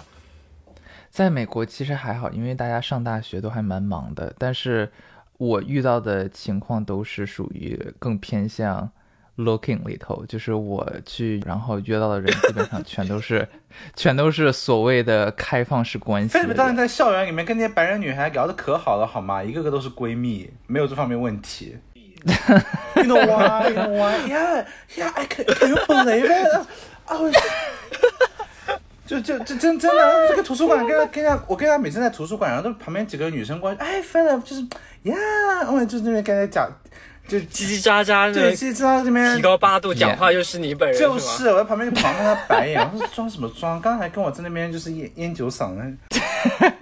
[1.08, 4.90] 在美国其实还好，因为大家上大学都还蛮忙的，但是。
[5.38, 8.88] 我遇到的情况都是属于更偏向
[9.36, 13.48] looking 里头，就是我去然后约到的人基本上全都是，
[13.96, 16.38] 全都是所谓的开放式关系。
[16.54, 19.42] 当年在校园里面跟那些白人女孩聊的可好了，好吗？
[19.42, 21.76] 一个个都是闺蜜，没有这方面问题。
[22.94, 23.68] You know why?
[23.68, 24.30] You know why?
[24.30, 24.64] Yeah,
[24.96, 25.10] yeah.
[25.14, 25.44] I can.
[25.46, 26.66] Can you believe it?
[27.06, 27.32] Oh.
[29.04, 34.62] 就就就真真的，这个图书馆跟 跟他，我跟他每次在图书馆，然后都旁边几个女生过来，哎，Philip 就是
[35.02, 35.16] 呀，
[35.70, 36.70] 我就是那边跟他讲，
[37.28, 43.80] 就叽叽喳喳，对，叽叽喳喳这边提高八度讲话，又是你本人，就是我在旁边就狂看他白眼，我说装什么装？
[43.80, 45.96] 刚才跟我在那边就是烟烟酒嗓呢。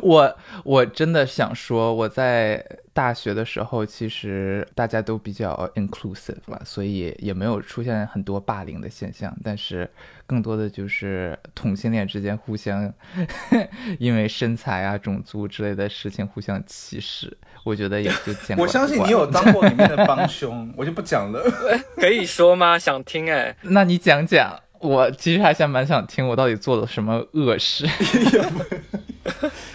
[0.00, 9.36] 我我真的想说，我在大学的时候，其实大家都比较 inclusive 了，所以也没有出现很多霸凌的现象。
[9.42, 9.90] 但是
[10.24, 12.92] 更多的就是同性恋之间互相
[13.98, 17.36] 因为身材啊、种族之类的事情互相歧视。
[17.64, 18.64] 我觉得也就见过。
[18.64, 21.42] 我相信你有当过里面的帮 凶，我就不讲了。
[21.96, 22.78] 可以说吗？
[22.78, 23.56] 想听哎？
[23.62, 24.60] 那你讲讲。
[24.80, 27.84] 我其实还想蛮想听我到底做了什么恶事。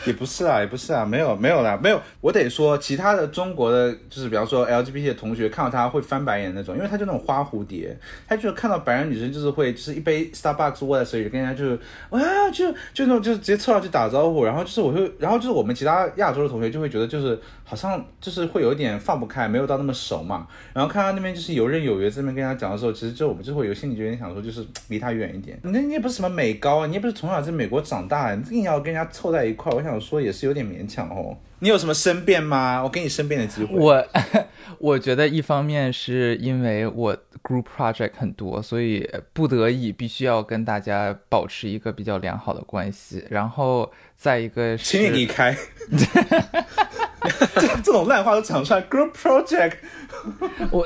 [0.06, 2.02] 也不是啊，也不是啊，没有没有啦，没有。
[2.22, 7.98] 我得说，其他的中国的，就是比方说 LGBT 的同学看到他会翻白眼那种，因为他就那种花蝴蝶，
[8.28, 11.80] 他就看到白人女生就是会，就是一杯 Starbucks 握在手里，跟人家就是
[12.10, 20.48] 哇，就就那种就是直接凑上去打招呼，然后就是我会，然后就是我们其他亚洲的同学就会觉得就是好像就是会有一点放不开，没有到那么熟嘛。
[20.74, 25.58] 然后看到那边就是游刃有余这边跟他讲的时候，其实就我们就会有心里就有点想说，就是离他远一点。
[25.64, 31.38] 那你也不是什么美高啊，你也不是从小在美国长大，你硬要跟人家凑在一块，我想说也是有点勉强哦。
[31.60, 32.82] 你有什么申辩吗？
[32.84, 33.76] 我给你申辩的机会。
[33.78, 34.06] 我
[34.80, 43.26] 我觉得一方面是因为我 group project 很多，所以不得已必须要跟大家保持一个比较良好的关系。
[43.30, 45.56] 然后再一个是，请你离开。
[47.84, 49.76] 这种烂话都讲出来，group project。
[50.72, 50.86] 我。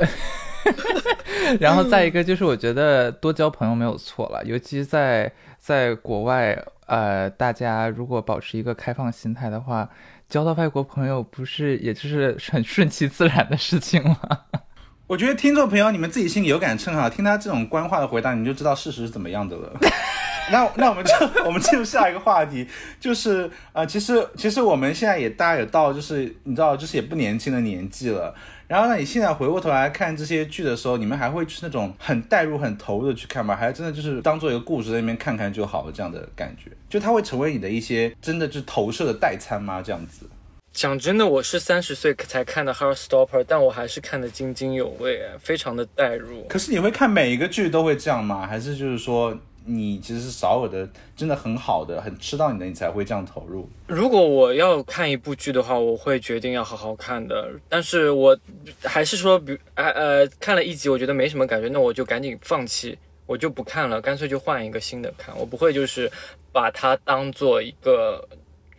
[1.59, 9.87] 然后再一个就是，我觉得多交朋友没有错了，尤其在在国外，呃，大家如果保持一个开放心态的话，
[10.27, 14.17] 交到外国朋友不是也就是 很顺其自然的事情吗？
[15.07, 19.71] 我觉得听众朋友你们自己心里有杆秤哈，听他这种官话的回答，你就知道事实是怎么样的了。
[20.51, 21.13] 那那我们就
[21.45, 22.67] 我们进入下一个话题，
[22.99, 28.33] 就是呃，其实其实我们现在也大家也到就是你知道就是也不年轻的年纪了。
[28.67, 33.55] 然后呢，你现在回过头来看这些剧的时候，你们还会就是那种很带入、很投入的去看吗？
[33.55, 36.69] 还是真的就是当做一个故事在那边看看就好了这样的感觉？
[36.89, 39.81] 就它会成为你的一些真的就投射的代餐吗？
[39.81, 40.25] 这样子？
[40.73, 46.43] 讲真的，我是三十岁才看的《Heartstopper》，但我还是看得津津有味，非常的带入。
[46.49, 48.45] 可是你会看每一个剧都会这样吗？
[48.45, 49.37] 还是就是说？
[49.69, 53.69] 你其实是少有的，真的很好的，很吃到你的，你才会这样投入。
[53.85, 57.51] 如果我要看一部剧的话，我会决定要好好看的。
[57.67, 58.37] 但是我
[58.83, 65.37] 还是说，比呃呃看了一集，我觉得没什么感觉，那我就赶紧放弃，我就不看了，干脆就换一个新的看。
[65.37, 66.09] 我不会就是
[66.53, 68.25] 把它当做一个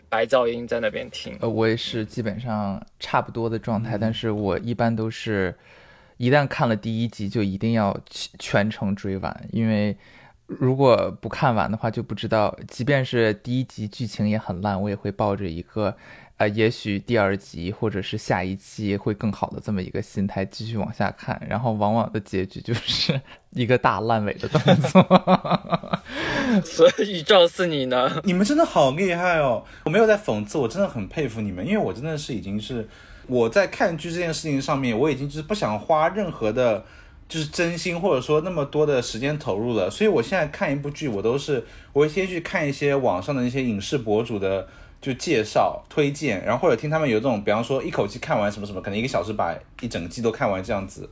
[0.09, 1.37] 白噪音在那边听。
[1.41, 5.55] 呃，我也是基本上差不多的状态，但是我一般都是
[6.17, 7.95] 一旦看了第一集，就一定要
[8.39, 9.95] 全程追完，因为。
[10.49, 12.57] 如果不看完的话，就不知道。
[12.67, 15.95] 即便是第一集剧情也很烂，我也会抱着一个，
[16.39, 21.39] 呃，也许第二集或者是下一季会更好的这么一个心态继续往下看。
[21.47, 23.21] 然后往往的结局就是
[23.53, 25.07] 一个大烂尾的动作。
[26.65, 28.11] 所以赵四你呢？
[28.25, 29.63] 你们真的好厉害哦！
[29.85, 32.89] 我没有在讽刺，我真的很佩服你们，因为我真的是已经是
[33.27, 36.87] 我在看剧这件事情上面，我已经就是不想花任何的。
[37.29, 41.63] 就是真心，或者说那么多的时间投入了，所以我现在看一部剧，我都是
[41.93, 44.67] 我会先去看一些网上的那些影视博主的
[45.01, 51.09] 就介绍、推荐，然后或者听他们有这种，比方说一口气看完什么什么，可能一个小时把一整季都看完这样子。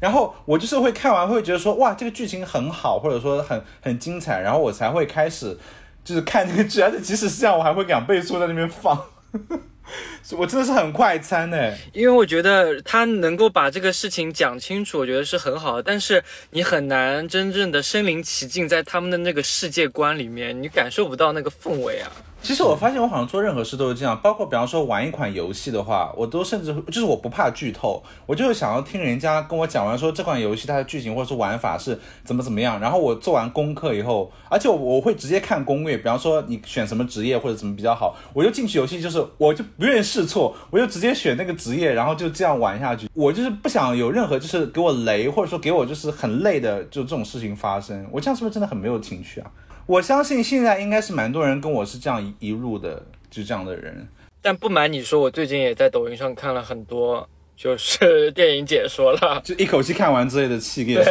[0.00, 5.58] 然后我就是会看完会觉得说哇这个剧情很好，或者说很很精彩，然后我才会开始
[6.04, 8.96] 就是看这个剧，而且即使是这样，我还会两倍速在那边放。
[10.38, 15.82] 我真的是很快餐呢，因为我觉得他能够把这个事情讲清楚，我觉得是很好的。
[15.82, 22.10] 但是你很难真正的身临其境在他们的那个世界观里面，你感受不到那个氛围啊。
[22.42, 43.08] 其实我发现我好像做任何事都是这样，包括比方说玩一款游戏的话，我都甚至就是我不怕剧透，我就是想要听人家跟我讲完说这款游戏它的剧情或者是玩法是怎么怎么样，然后我做完功课以后，而且我会直接看攻略，比方说你选什么职业或者怎么比较好，我就进去游戏就是我就不愿意试错，我就直接选那个职业，然后就这样玩下去。
[43.14, 49.48] 我就是不想有任何就是给我雷或者说给我就是很累的就这种事情发生，我这样是不是真的很没有情趣啊？
[49.92, 54.08] 我相信现在应该是蛮多人跟我是这样一路的，就这样的人。
[54.40, 61.04] 但不瞒你说，我最近也在抖音上看了很多，就是 电影解说了，就一口气看完之类的系列。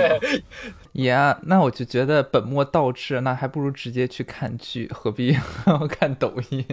[0.94, 5.38] 呀，那我就觉得本末倒置，那还不如直接去看剧，何必
[5.88, 6.66] 看抖音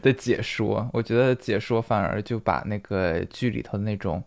[0.00, 0.88] 的解说？
[0.94, 4.24] 我觉得解说反而就把那个剧里头的那种。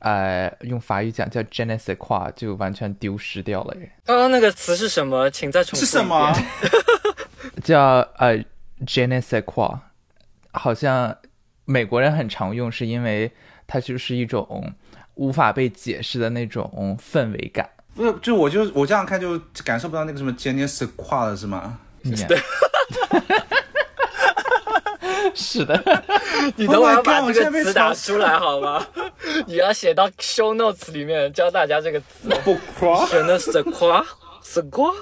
[0.00, 3.74] 呃，用法语讲叫 g e n e s i q u a 就完全丢失掉了。
[4.04, 5.30] 刚刚那个词是什么？
[5.30, 5.84] 请再重复。
[5.84, 6.34] 是什么？
[7.62, 8.36] 叫呃
[8.86, 9.80] g e n e s i q u a
[10.52, 11.16] 好像
[11.64, 13.30] 美国人很常用，是因为
[13.66, 14.72] 它就是一种
[15.14, 17.68] 无法被解释的那种氛围感。
[17.94, 21.78] 不是，就我就我这样看就感受不到那个什么 g e n e s i q u a 了，是吗？
[22.26, 22.38] 对。
[25.34, 25.74] 是的，
[26.56, 28.86] 你等会要把这个词打出来好吗？
[29.46, 32.28] 你要写到 show notes 里面教大家这个词。
[32.44, 34.04] 不夸，真的是夸，
[34.42, 34.92] 是夸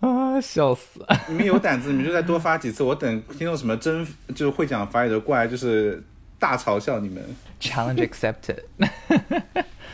[0.00, 0.40] 啊！
[0.40, 1.04] 笑死！
[1.28, 2.82] 你们有胆子，你们就再多发几次。
[2.82, 6.02] 我等听到什么真就是会讲法语的过来，就是
[6.38, 7.24] 大嘲笑你们。
[7.60, 8.58] Challenge accepted。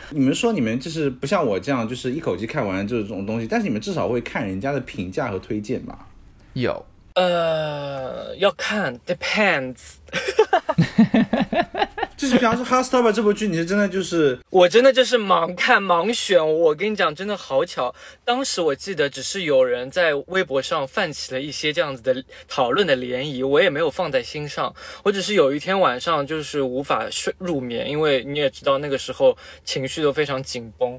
[0.09, 6.07] 你们说你们就是不像我这样，就是一口气看完这种东西，但是你们至少会看人家的评价和推荐吧？
[6.53, 6.85] 有。
[7.13, 9.95] 呃，要看，depends。
[12.15, 16.59] 就是比方说《Hot Stopper》这部剧，你是真的就是， 我真的就是盲看盲选。
[16.59, 17.93] 我跟你讲，真的好巧，
[18.23, 24.73] 当时我记得只是有人在微博上泛起了一些这样子的讨论的涟漪，我也没有放在心上。
[25.03, 30.91] 我只是有一天晚上就是无法睡入眠，因为你也知道那个时候情绪都非常紧绷，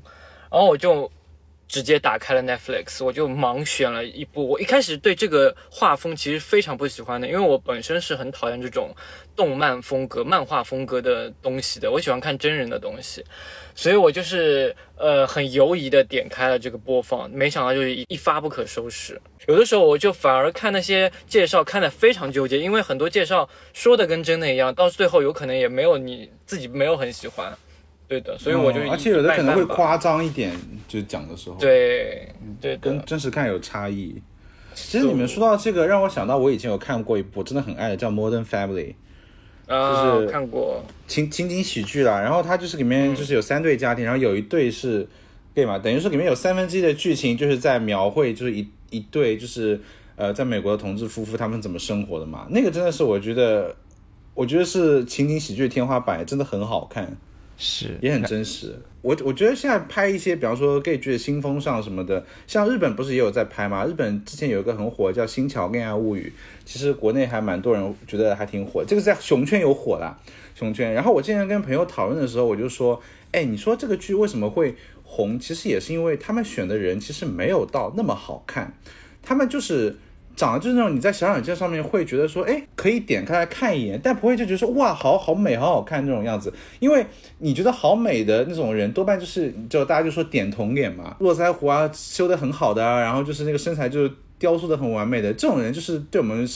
[0.50, 1.10] 然后我就。
[1.74, 4.46] 直接打开了 Netflix，我就盲选了一部。
[4.46, 8.94] 我一开始对这个画风其实非常不喜欢的，因为我本身是很讨厌这种
[9.34, 11.90] 动漫风格、漫画风格的东西的。
[11.90, 13.24] 我喜欢看真人的东西，
[13.74, 19.20] 所以我就是呃很犹疑的点开了这个播放，没想到就是一发不可收拾。
[19.48, 27.52] 有的时候我就反而看那些介绍看的非常纠结，因为很多介绍说的跟真的一样，到最后有可能也没有你自己没有很喜欢。
[28.14, 30.52] 对的，所以我就而且有的可能会夸张一点，
[30.86, 32.28] 就讲的时候，对
[32.60, 34.14] 对，跟真实看有差异。
[34.74, 38.94] 其实你们说到这个，让我想到我以前有看过一部真的很爱的，叫《Modern Family》，
[40.20, 42.20] 就是看过情情景喜剧啦。
[42.20, 45.08] 然后它就是里面就是有三对家庭，然后有一对是
[45.54, 49.80] gay 嘛，等于说里面有三分之一的剧情就是在描绘就是一一对就是
[50.16, 52.46] 呃在美国的同志夫妇他们怎么生活的嘛。
[52.50, 53.74] 那个真的是我觉得，
[54.34, 57.16] 我觉得是情景喜剧的天花板，真的很好看。
[57.56, 58.74] 是，也很真实。
[59.02, 63.84] 我我觉得现在拍一些，比方说 gay 剧的新风尚什么的，像日本不是也有在拍吗？
[63.84, 66.32] 日本之前有一个很火叫《新桥恋爱物语》，
[66.64, 68.84] 其实国内还蛮多人觉得还挺火。
[68.84, 70.16] 这个在熊圈有火的，
[70.54, 70.92] 熊圈。
[70.94, 73.00] 然后我之前跟朋友讨论的时候，我就说，
[73.32, 75.38] 哎，你说这个剧为什么会红？
[75.38, 78.72] 其实也是因为他们选的人其实没有到那么好看，
[79.22, 79.96] 他们就是。
[80.36, 86.52] 长得就是那种你在小软件上面会觉得说，哎，可以点开来看一眼，但不会就觉得说，哇，好好美，好好看那种样子。
[86.80, 87.06] 因为
[87.38, 96.48] 你觉得好美的那种人，多半就是就大家就说点瞳脸嘛，络腮胡啊修得很好的啊，然后就是那个身材就是雕塑的很完美的这种人，就是对我们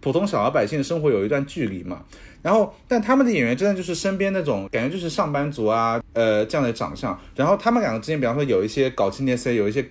[0.00, 2.02] 普通小老百姓的生活有一段距离嘛。
[2.40, 7.18] 然后，但他们的演员真的就是身边那种感觉就是上班族啊，呃这样的长相。
[7.34, 9.84] 然后他们两个之间，比方说有一些搞青年 C，有一些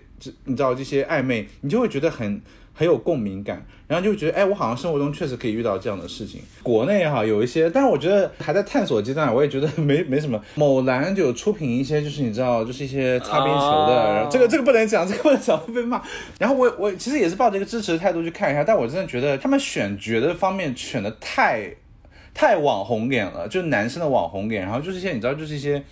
[0.45, 2.41] 你知道这些暧昧，你就会觉得很。
[2.74, 6.41] 很有共鸣感，然后就觉得，哎，我好像生活中确实可以遇到这样的事情。
[6.63, 10.41] 国内哈有一些，但是我觉得还在探索阶段，我也觉得 没没什么。
[10.55, 16.01] 某蓝就有出品一些，就是你知道，就是一些擦边球的，然后这个这个不能讲，这个不能讲会被骂。
[16.39, 21.69] 然后我我其实也是抱着一个支持的态度去看一下，但我真的觉得他们选角的方面选的太
[22.34, 25.84] 太网红脸了，就是男生的网红脸，然后就是一些你知道，就是一些。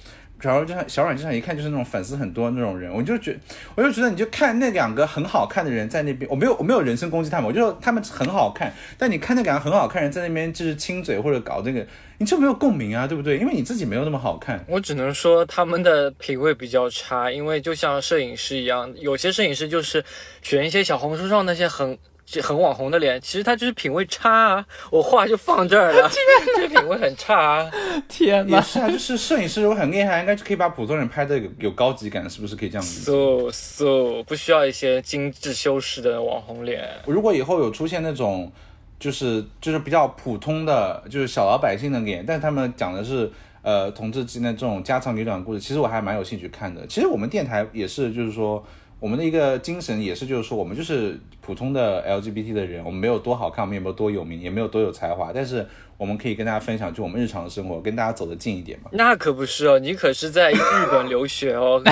[0.42, 3.38] 小软件上小软件上一看就是那种粉丝很多那种人，我就觉
[3.76, 11.86] 我就觉得你就看那两个很好看的人在那边，我没有我没有人身攻击他们，我就说他们很好看，但你看那两个很好看人在那边就是亲嘴或者搞那个，
[12.18, 13.38] 你就没有共鸣啊，对不对？
[13.38, 14.64] 因为你自己没有那么好看。
[14.68, 20.04] 我只能说他们的品味比较差，因为就像摄影师一样，有些摄影师就是
[20.42, 21.98] 选一些小红书上那些很。
[22.32, 24.66] 就很网红的脸，其实他就是品味差啊！
[24.90, 26.10] 我话就放这儿了，
[26.56, 27.72] 这品味很差啊！
[28.08, 36.88] 天哪，也是啊，就是摄影师如果很厉害，应该就可以把普通人拍的有有高级感，是不是可以这样子？so so 不需要一些精致修饰的网红脸。
[37.06, 38.50] 如果以后有出现那种，
[38.98, 43.30] 就是就是比较普通的，就是小老百姓的脸，但是他们讲的是
[43.62, 46.88] 呃同志之间的这种家长里短故事，其实我还蛮有兴趣看的。
[46.88, 48.66] 其实我们电台也是，就是说。
[49.02, 58.92] 我们的一个精神也是，就是说，我们就是普通的 LGBT 的人，我们没有多好看，我们也没有多有名，也没有多有才华，但是我们可以跟大家分享，就我们日常的生活，跟大家走得近一点嘛。
[58.94, 60.60] 那可不是哦，你可是在日
[60.92, 61.82] 本留学哦。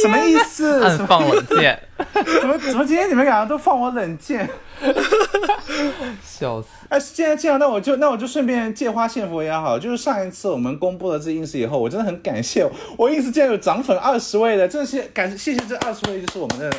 [0.00, 0.80] 什么意思？
[0.84, 1.76] 暗放冷箭？
[2.40, 4.48] 怎么怎么今天你们两个都放我冷箭？
[4.80, 4.92] 哈
[5.98, 6.68] 哈笑死！
[6.88, 9.78] 哎，既然这样，那我就那我就顺便借花献佛也好。
[9.78, 16.70] 就是上一次我们公布了这 ins 以后，我真的很感谢我 ins 竟然有涨粉二十位的，真的是感谢谢这二十位，就是我们的。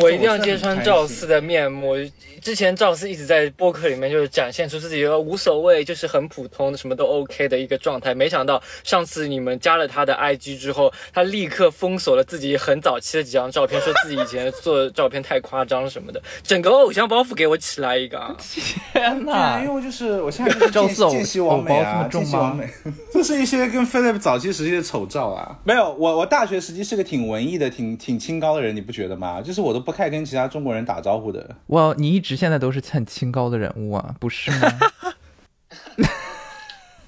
[0.00, 1.94] 我一定要揭穿赵四的面目。
[2.40, 8.14] 之前赵四一直在播客里面就是展现出自己无所谓，就是很普通的什么都 OK 的一个状态。
[8.14, 18.36] 没想到上次你们加了他的 IG 之后，他立刻封锁了自己很早期的几张照片，说自己以前做的照片太夸张什么的，整个偶像包袱给我起来一个。
[18.92, 19.60] 天哪！
[19.64, 22.68] 因为就是我现在就是见见习完美啊，见习完美。
[23.12, 25.58] 这是一些跟 Philip 早期时期的丑照啊。
[25.64, 29.37] 没有，我我大学时期是个挺文艺的、挺挺清高的人，你不觉得吗？
[29.42, 31.56] 就是我都不太跟其他中国人打招呼的。
[31.68, 34.68] 哇，你一直现在都是很清高的人物啊，不是吗？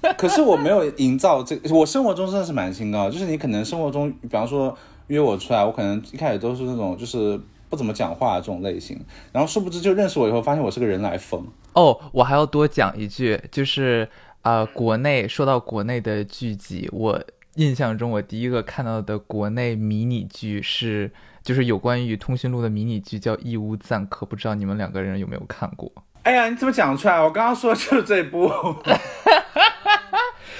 [0.17, 3.09] 可是我没有营造这，我生活中真的是蛮清高。
[3.09, 4.75] 就是你可能生活中，比方说
[5.07, 8.99] 约我出来，我可能一开始都是那种就是不怎么讲话这种类型，
[9.31, 11.45] 然后殊不知就认识我以后，发现我是个人来疯。
[11.73, 14.09] 哦，我还要多讲一句，就是
[14.41, 17.23] 啊，国内说到国内的剧集，我
[17.55, 21.11] 印象中我第一个看到的国内迷你剧是。
[21.43, 25.91] 就是有关于通讯录的迷你剧叫《义乌赞客》，不知道你们两个人有没有看过？
[26.23, 27.19] 哎呀，你怎么讲出来？
[27.19, 28.51] 我刚刚说的就是这部。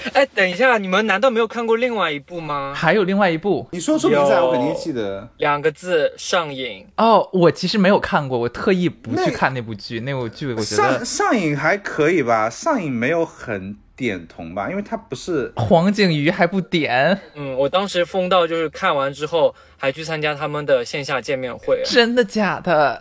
[0.13, 2.73] 哎，等一下，你们难道没有看过另外一部吗？
[2.75, 5.27] 还有另外一部，你说出名字，我肯定记得。
[5.37, 6.85] 两个字，上瘾。
[6.97, 9.99] 哦，我其实没有看过，我特意不去看那部剧。
[10.05, 13.77] 那部剧我觉得上上瘾还可以吧，上瘾没有很。
[13.93, 17.15] 点同吧，因为它不是黄景瑜还不点。
[17.35, 21.79] 嗯，我当时疯到就是看完之后还去参加他们的线下见面会。
[21.85, 22.99] 真的假的？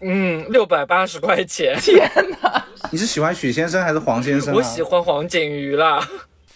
[0.00, 1.76] 嗯，六百八十块钱。
[1.80, 2.10] 天
[2.42, 2.64] 哪！
[2.90, 4.52] 你是喜欢许先生还是黄先生？
[4.56, 6.00] 我喜欢黄景瑜啦。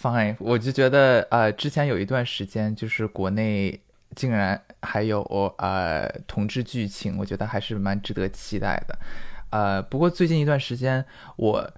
[0.01, 3.79] Fine，我就觉得呃，之前有一段时间就是国内
[4.15, 5.21] 竟然还有
[5.57, 8.97] 呃同志剧情，我觉得还是蛮值得期待的。
[9.51, 11.03] 呃，不过最近一段时间
[11.37, 11.71] 我。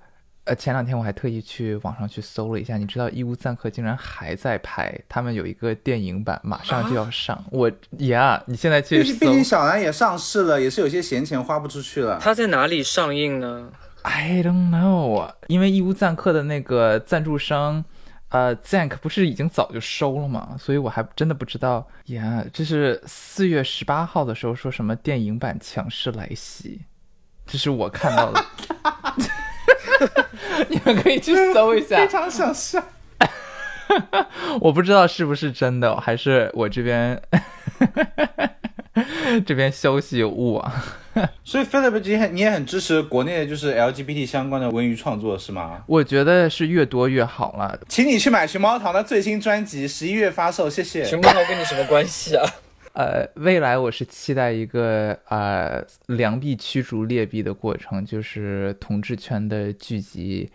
[0.48, 7.43] 呃，前两天我还特意去网上去搜了一下，你知道《义乌赞客》竟然还在拍，他们有一个电影版，马上就要上。
[7.52, 12.18] 我呀，你现在去搜，毕竟小兰也上市了，也是有些闲钱花不出去了。
[12.22, 13.70] 他在哪里上映呢
[14.04, 17.84] ？I don't know，因为《义乌赞客》的那个赞助商，
[18.30, 21.86] 呃，Zank 不是已经早就收了吗，所以我还真的不知道。
[22.06, 26.80] 呀，这是四月十八号的时候说什么电影版强势来袭，
[27.45, 28.45] 这是我看到的。
[30.95, 32.83] 可以去搜一下，非常想笑。
[34.61, 37.21] 我不知道是不是真的，还是我这边
[39.45, 40.85] 这边消息有误啊。
[41.43, 45.83] 所以 Philip 今天你也很支持国内的就是 LGBT 相关的文娱创作是吗？
[45.88, 47.79] 我觉得是越多越好了。
[47.88, 51.03] 请你去买熊猫糖的最新专辑，十一月发售，谢谢。
[51.03, 52.45] 熊猫糖跟你什么关系啊？
[52.93, 60.51] 呃，未来我是期待一个呃良币驱逐劣币的过程，就是同志圈的聚集，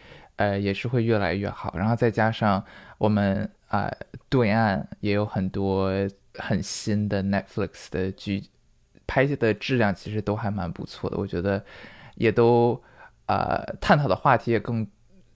[0.50, 1.74] 呃也是会越来越好。
[1.76, 2.64] 然后再加上
[2.98, 3.90] 我们啊
[4.28, 5.90] 对岸也有很多
[6.34, 8.42] 很新的 Netflix 的剧，
[9.06, 11.16] 拍的质量其实都还蛮不错的。
[11.16, 11.64] 我觉得
[12.16, 12.82] 也都
[13.26, 14.86] 呃探讨的话题也更。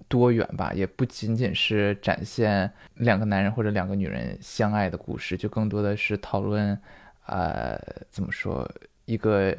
[0.08, 6.80] 多元吧，也不仅仅是展现两个男人或者两个女人相爱的故事，就更多的是讨论，
[7.26, 7.76] 呃，
[8.08, 8.64] 怎么说
[9.06, 9.52] 一个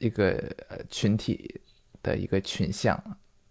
[0.00, 0.42] 一个
[0.88, 1.60] 群体
[2.02, 3.00] 的一个群像，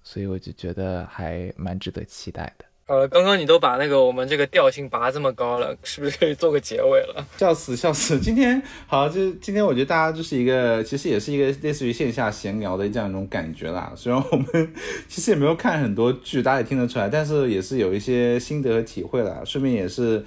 [0.06, 2.66] 所以我就觉得还蛮值得期待的。
[2.88, 7.26] 呃，刚刚你都把那个我们这个调性拔这么高了，是不是可以做个结尾了？
[7.36, 8.20] 笑死笑死！
[8.20, 13.91] 今天好，就是今天我觉得大家就是一个，其实也是一个类似于线下闲聊的这样一种感觉啦。
[13.95, 14.72] 虽然我们
[15.08, 19.41] 其实也没有看很多剧，大家也听得出来，但是也是有一些心得和体会啦。
[19.43, 20.24] 顺便也是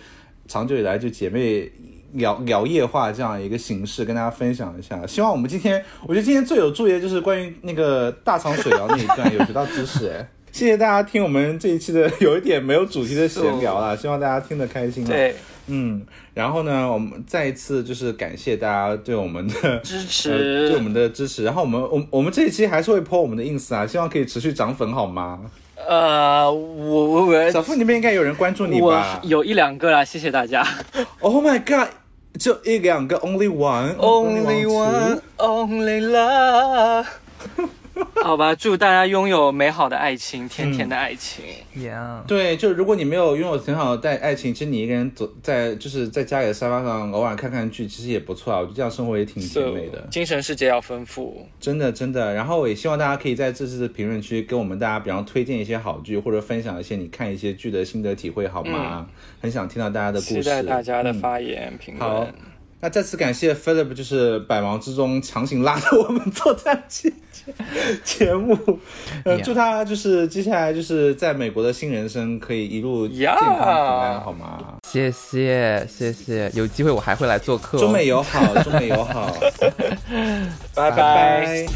[0.49, 1.71] 长久以来就姐妹
[2.13, 5.07] 聊聊夜话这样一个形式跟大家分享一下。
[5.07, 10.29] 希望我们今天，我觉得今天最有助于的就是关于那个大肠水疗那一段有学到知识哎。
[10.51, 15.05] 谢谢大家听我们这一期的有一点没有主题的闲聊啊，希望大家听得开心。
[15.05, 15.37] 对，
[15.67, 21.45] 嗯，然后呢，我们再一次就是感谢大家对我们的 支呃持对我们的支持。
[21.45, 25.39] 然后我们我我们这一期还是会 po 我们的 ins 啊，希望可以持续涨粉好吗？
[25.89, 30.63] 呃，我我我小付那边应该有人关注你我吧有一两个啦，谢谢大家。
[31.21, 31.89] ？Oh my god，
[32.39, 37.07] 就一两个，only one，only one, only love。
[38.23, 41.45] 好吧，祝大家拥有美好的爱情，甜甜的爱情。
[41.77, 48.59] Yeah，对，就如果你没有拥有很好的爱爱情，其实你一个人走在就是在家里的沙发上，偶尔看看剧，其实也不错啊。
[48.61, 50.07] 我觉得这样生活也挺甜美的。
[50.11, 51.47] 精神世界要丰富。
[51.61, 59.07] 真的真的，然后我也希望大家可以在这次的评论区给我们大家，比方推荐一些好剧，或者分享一些你看一些剧的心得体会，好吗？
[59.41, 62.35] 很想听到大家的故事，期待大家的嗯发言评好论。
[62.81, 67.13] 那再次感谢 Philip，就是百忙之中强行拉着我们做这期
[68.05, 68.57] 节目，
[69.25, 74.77] 呃祝他就是接下来就是在美国的新人生可以一路健康平安，好吗？
[74.89, 77.81] 谢谢谢谢，有机会我还会来做客、哦。
[77.81, 79.37] 中美友好， 中美友好，
[80.75, 81.67] 拜拜